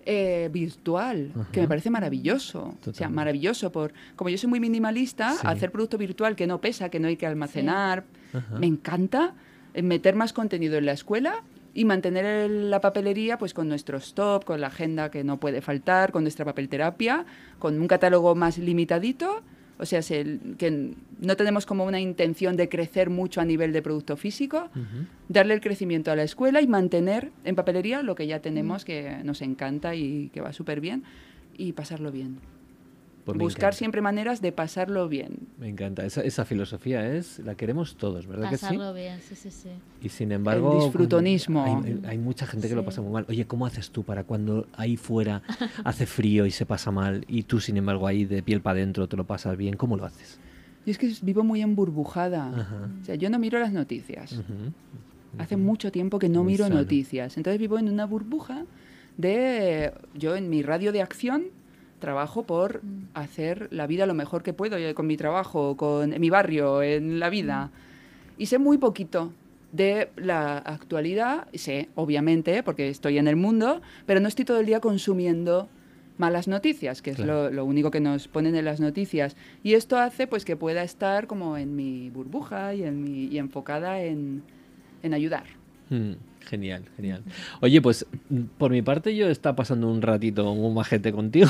eh, 0.10 0.50
virtual, 0.54 1.34
que 1.52 1.60
me 1.60 1.68
parece 1.68 1.90
maravilloso. 1.90 2.78
O 2.88 2.94
sea, 2.94 3.10
maravilloso. 3.10 3.74
Por, 3.74 3.92
como 4.16 4.30
yo 4.30 4.38
soy 4.38 4.50
muy 4.50 4.62
minimalista, 4.62 5.34
Sí. 5.34 5.40
hacer 5.44 5.70
producto 5.70 5.98
virtual 5.98 6.36
que 6.38 6.48
no 6.48 6.62
pesa, 6.62 6.88
que 6.90 6.98
no 7.02 7.10
hay 7.10 7.18
que 7.18 7.28
almacenar, 7.28 8.06
me 8.58 8.68
encanta 8.68 9.34
eh, 9.74 9.82
meter 9.82 10.16
más 10.16 10.32
contenido 10.32 10.78
en 10.78 10.86
la 10.86 10.94
escuela 10.94 11.44
y 11.74 11.84
mantener 11.84 12.50
la 12.50 12.80
papelería 12.80 13.38
pues 13.38 13.54
con 13.54 13.68
nuestro 13.68 13.98
stop, 13.98 14.46
con 14.46 14.62
la 14.62 14.68
agenda 14.68 15.12
que 15.12 15.26
no 15.26 15.40
puede 15.42 15.60
faltar, 15.62 16.12
con 16.14 16.24
nuestra 16.24 16.46
papelterapia, 16.46 17.26
con 17.60 17.78
un 17.80 17.88
catálogo 17.88 18.34
más 18.34 18.58
limitadito. 18.58 19.44
O 19.80 19.86
sea, 19.86 20.02
se- 20.02 20.40
que 20.58 20.94
no 21.20 21.36
tenemos 21.38 21.66
como 21.68 21.86
una 21.86 22.00
intención 22.00 22.56
de 22.58 22.68
crecer 22.68 23.10
mucho 23.10 23.42
a 23.42 23.46
nivel 23.46 23.74
de 23.74 23.82
producto 23.84 24.18
físico, 24.18 24.70
darle 25.30 25.54
el 25.54 25.62
crecimiento 25.62 26.12
a 26.12 26.16
la 26.16 26.24
escuela 26.24 26.62
y 26.62 26.68
mantener 26.68 27.32
en 27.44 27.56
papelería 27.56 28.02
lo 28.02 28.16
que 28.16 28.26
ya 28.26 28.40
tenemos, 28.42 28.86
que 28.86 29.18
nos 29.24 29.42
encanta 29.42 29.94
y 29.96 30.30
que 30.34 30.42
va 30.42 30.52
súper 30.52 30.82
bien, 30.82 31.04
y 31.58 31.74
pasarlo 31.74 32.12
bien. 32.12 32.40
Pues 33.34 33.38
Buscar 33.40 33.74
siempre 33.74 34.02
maneras 34.02 34.42
de 34.42 34.52
pasarlo 34.54 35.10
bien. 35.10 35.48
Me 35.60 35.68
encanta. 35.68 36.06
Esa, 36.06 36.22
esa 36.22 36.46
filosofía 36.46 37.14
es, 37.14 37.40
la 37.40 37.56
queremos 37.56 37.98
todos, 37.98 38.26
¿verdad 38.26 38.50
que 38.50 38.58
sí? 38.58 38.62
Pasarlo 38.66 38.94
bien, 38.94 39.20
sí, 39.22 39.36
sí, 39.36 39.52
sí. 39.52 39.70
Y 40.02 40.10
sin 40.10 40.32
embargo... 40.32 40.76
disfrutonismo. 40.82 41.64
Hay, 41.84 42.00
hay 42.08 42.18
mucha 42.18 42.48
gente 42.48 42.70
que 42.70 42.76
lo 42.76 42.82
Sí. 42.82 42.86
pasa 42.86 43.02
muy 43.02 43.12
mal. 43.12 43.26
Oye, 43.28 43.46
¿cómo 43.46 43.66
haces 43.66 43.92
tú 43.92 44.04
para 44.04 44.24
cuando 44.24 44.68
ahí 44.74 44.96
fuera 44.96 45.42
hace 45.84 46.06
frío 46.06 46.46
y 46.46 46.52
se 46.52 46.66
pasa 46.66 46.90
mal 46.92 47.26
y 47.28 47.44
tú, 47.44 47.60
sin 47.60 47.76
embargo, 47.78 48.08
ahí 48.08 48.24
de 48.26 48.42
piel 48.44 48.62
para 48.62 48.78
adentro 48.80 49.08
te 49.10 49.18
lo 49.18 49.26
pasas 49.26 49.58
bien? 49.58 49.76
¿Cómo 49.76 49.98
lo 49.98 50.06
haces? 50.06 50.40
Y 50.86 50.92
es 50.92 50.98
que 50.98 51.12
vivo 51.22 51.44
muy 51.44 51.62
emburbujada. 51.62 52.48
Ajá. 52.62 52.90
O 53.02 53.04
sea, 53.06 53.16
yo 53.16 53.30
no 53.30 53.40
miro 53.40 53.60
las 53.60 53.74
noticias. 53.74 54.32
Ujú. 54.32 54.72
Hace 55.38 55.58
mucho 55.58 55.92
tiempo 55.92 56.18
que 56.18 56.30
no 56.30 56.44
Muy 56.44 56.54
miro 56.54 56.64
sano. 56.64 56.76
noticias. 56.78 57.36
Entonces 57.36 57.60
vivo 57.60 57.78
en 57.78 57.90
una 57.90 58.06
burbuja 58.06 58.64
de... 59.18 59.92
Yo 60.14 60.36
en 60.38 60.50
mi 60.50 60.62
radio 60.62 60.92
de 60.94 61.02
acción 61.02 61.46
trabajo 62.00 62.44
por 62.44 62.82
hacer 63.14 63.68
la 63.72 63.88
vida 63.88 64.06
lo 64.06 64.14
mejor 64.14 64.44
que 64.44 64.54
puedo, 64.54 64.78
yo 64.78 64.94
con 64.96 65.08
mi 65.08 65.18
trabajo, 65.18 65.76
con 65.78 66.14
en 66.14 66.22
mi 66.22 66.30
barrio, 66.30 66.82
en 66.82 67.20
la 67.20 67.30
vida. 67.30 67.72
Y 68.38 68.46
sé 68.48 68.60
muy 68.60 68.78
poquito 68.78 69.32
de 69.72 70.10
la 70.16 70.58
actualidad, 70.60 71.48
sé, 71.54 71.90
obviamente, 71.96 72.64
porque 72.64 72.90
estoy 72.90 73.18
en 73.18 73.28
el 73.28 73.36
mundo, 73.36 73.82
pero 74.06 74.20
no 74.20 74.28
estoy 74.28 74.46
todo 74.46 74.60
el 74.60 74.66
día 74.66 74.80
consumiendo 74.80 75.68
malas 76.18 76.48
noticias, 76.48 77.02
que 77.02 77.12
es 77.12 77.18
Claro. 77.18 77.44
lo, 77.46 77.52
lo 77.52 77.66
único 77.66 77.92
que 77.92 78.00
nos 78.00 78.28
ponen 78.28 78.56
en 78.56 78.66
las 78.66 78.80
noticias. 78.80 79.36
Y 79.64 79.74
esto 79.74 79.98
hace 79.98 80.26
pues 80.28 80.46
que 80.46 80.56
pueda 80.56 80.84
estar 80.84 81.28
como 81.28 81.58
en 81.58 81.76
mi 81.76 82.10
burbuja 82.10 82.74
y, 82.74 82.84
en 82.84 83.04
mi, 83.04 83.26
y 83.26 83.38
enfocada 83.38 84.02
en, 84.02 84.44
en 85.04 85.14
ayudar. 85.14 85.44
Mm, 85.90 86.14
Genial, 86.50 86.84
genial. 86.96 87.24
Oye, 87.60 87.82
pues 87.82 88.06
mm, 88.30 88.42
por 88.58 88.72
mi 88.72 88.82
parte 88.82 89.14
yo 89.16 89.28
está 89.28 89.56
pasando 89.56 89.92
un 89.92 90.02
ratito 90.02 90.56
muy 90.56 90.74
majete 90.74 91.12
contigo. 91.12 91.50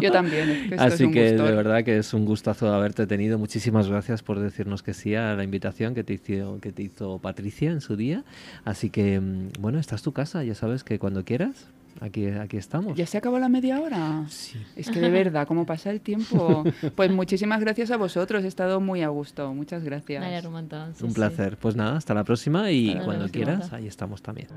Yo 0.00 0.10
también. 0.10 0.48
es 0.48 0.68
que 0.68 0.74
es 0.76 0.80
Así 0.80 1.04
un 1.04 1.12
que 1.12 1.32
de 1.32 1.52
verdad 1.52 1.84
que 1.84 1.98
es 1.98 2.14
un 2.14 2.24
gustazo 2.24 2.72
haberte 2.72 3.06
tenido. 3.06 3.38
Muchísimas 3.38 3.88
gracias 3.88 4.22
por 4.22 4.38
decirnos 4.38 4.82
que 4.82 4.94
sí 4.94 5.14
a 5.14 5.34
la 5.34 5.44
invitación 5.44 5.94
que 5.94 6.04
te 6.04 6.14
hizo, 6.14 6.58
que 6.60 6.72
te 6.72 6.82
hizo 6.82 7.18
Patricia 7.18 7.70
en 7.70 7.82
su 7.82 7.96
día. 7.96 8.24
Así 8.64 8.88
que, 8.88 9.20
mm, 9.20 9.50
bueno, 9.60 9.78
esta 9.78 9.94
es 9.94 10.02
tu 10.02 10.12
casa. 10.12 10.42
Ya 10.42 10.54
sabes 10.54 10.84
que 10.84 10.98
cuando 10.98 11.24
quieras, 11.24 11.66
aquí, 12.00 12.26
aquí 12.28 12.56
estamos. 12.56 12.96
¿Ya 12.96 13.06
se 13.06 13.18
acabó 13.18 13.38
la 13.38 13.48
media 13.48 13.80
hora? 13.80 14.24
Sí. 14.28 14.58
Es 14.76 14.90
que 14.90 15.00
de 15.00 15.10
verdad, 15.10 15.46
¿cómo 15.46 15.66
pasa 15.66 15.90
el 15.90 16.00
tiempo? 16.00 16.64
Pues 16.94 17.10
muchísimas 17.10 17.60
gracias 17.60 17.90
a 17.90 17.96
vosotros, 17.96 18.44
he 18.44 18.48
estado 18.48 18.80
muy 18.80 19.02
a 19.02 19.08
gusto. 19.08 19.52
Muchas 19.54 19.82
gracias. 19.84 20.20
Me 20.20 20.26
alegro 20.28 20.48
un 20.50 20.54
montón. 20.56 20.94
sí, 20.94 21.04
Un 21.04 21.10
sí. 21.10 21.14
placer. 21.16 21.56
Pues 21.56 21.76
nada, 21.76 21.96
hasta 21.96 22.14
la 22.14 22.24
próxima 22.24 22.70
y 22.70 22.90
Hasta 22.90 23.04
cuando 23.04 23.24
próxima. 23.24 23.44
quieras, 23.46 23.72
ahí 23.72 23.86
estamos 23.86 24.22
también. 24.22 24.48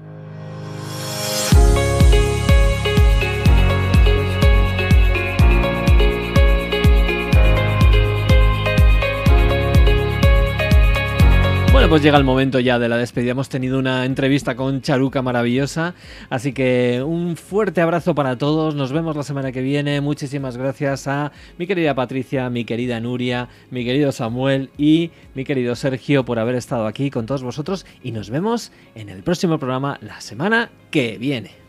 Llega 12.02 12.18
el 12.18 12.24
momento 12.24 12.60
ya 12.60 12.80
de 12.80 12.90
la 12.90 12.98
despedida. 12.98 13.32
Hemos 13.32 13.50
tenido 13.50 13.78
una 13.78 14.06
entrevista 14.06 14.56
con 14.56 14.82
Charuca 14.82 15.22
maravillosa. 15.22 15.94
Así 16.30 16.54
que 16.54 17.04
un 17.06 17.36
fuerte 17.36 17.82
abrazo 17.82 18.16
para 18.16 18.38
todos. 18.38 18.74
Nos 18.74 18.92
vemos 18.92 19.16
la 19.16 19.24
semana 19.24 19.52
que 19.52 19.62
viene. 19.62 20.02
Muchísimas 20.02 20.58
gracias 20.58 21.08
a 21.08 21.32
mi 21.58 21.68
querida 21.68 21.94
Patricia, 21.94 22.50
mi 22.50 22.66
querida 22.66 23.00
Nuria, 23.00 23.50
mi 23.70 23.86
querido 23.86 24.12
Samuel 24.12 24.72
y 24.78 25.12
mi 25.36 25.44
querido 25.44 25.76
Sergio 25.76 26.26
por 26.26 26.40
haber 26.40 26.56
estado 26.56 26.88
aquí 26.88 27.12
con 27.12 27.26
todos 27.26 27.44
vosotros. 27.44 27.86
Y 28.02 28.12
nos 28.12 28.30
vemos 28.30 28.72
en 28.96 29.10
el 29.10 29.22
próximo 29.22 29.60
programa 29.60 30.00
la 30.02 30.20
semana 30.20 30.72
que 30.90 31.18
viene. 31.20 31.63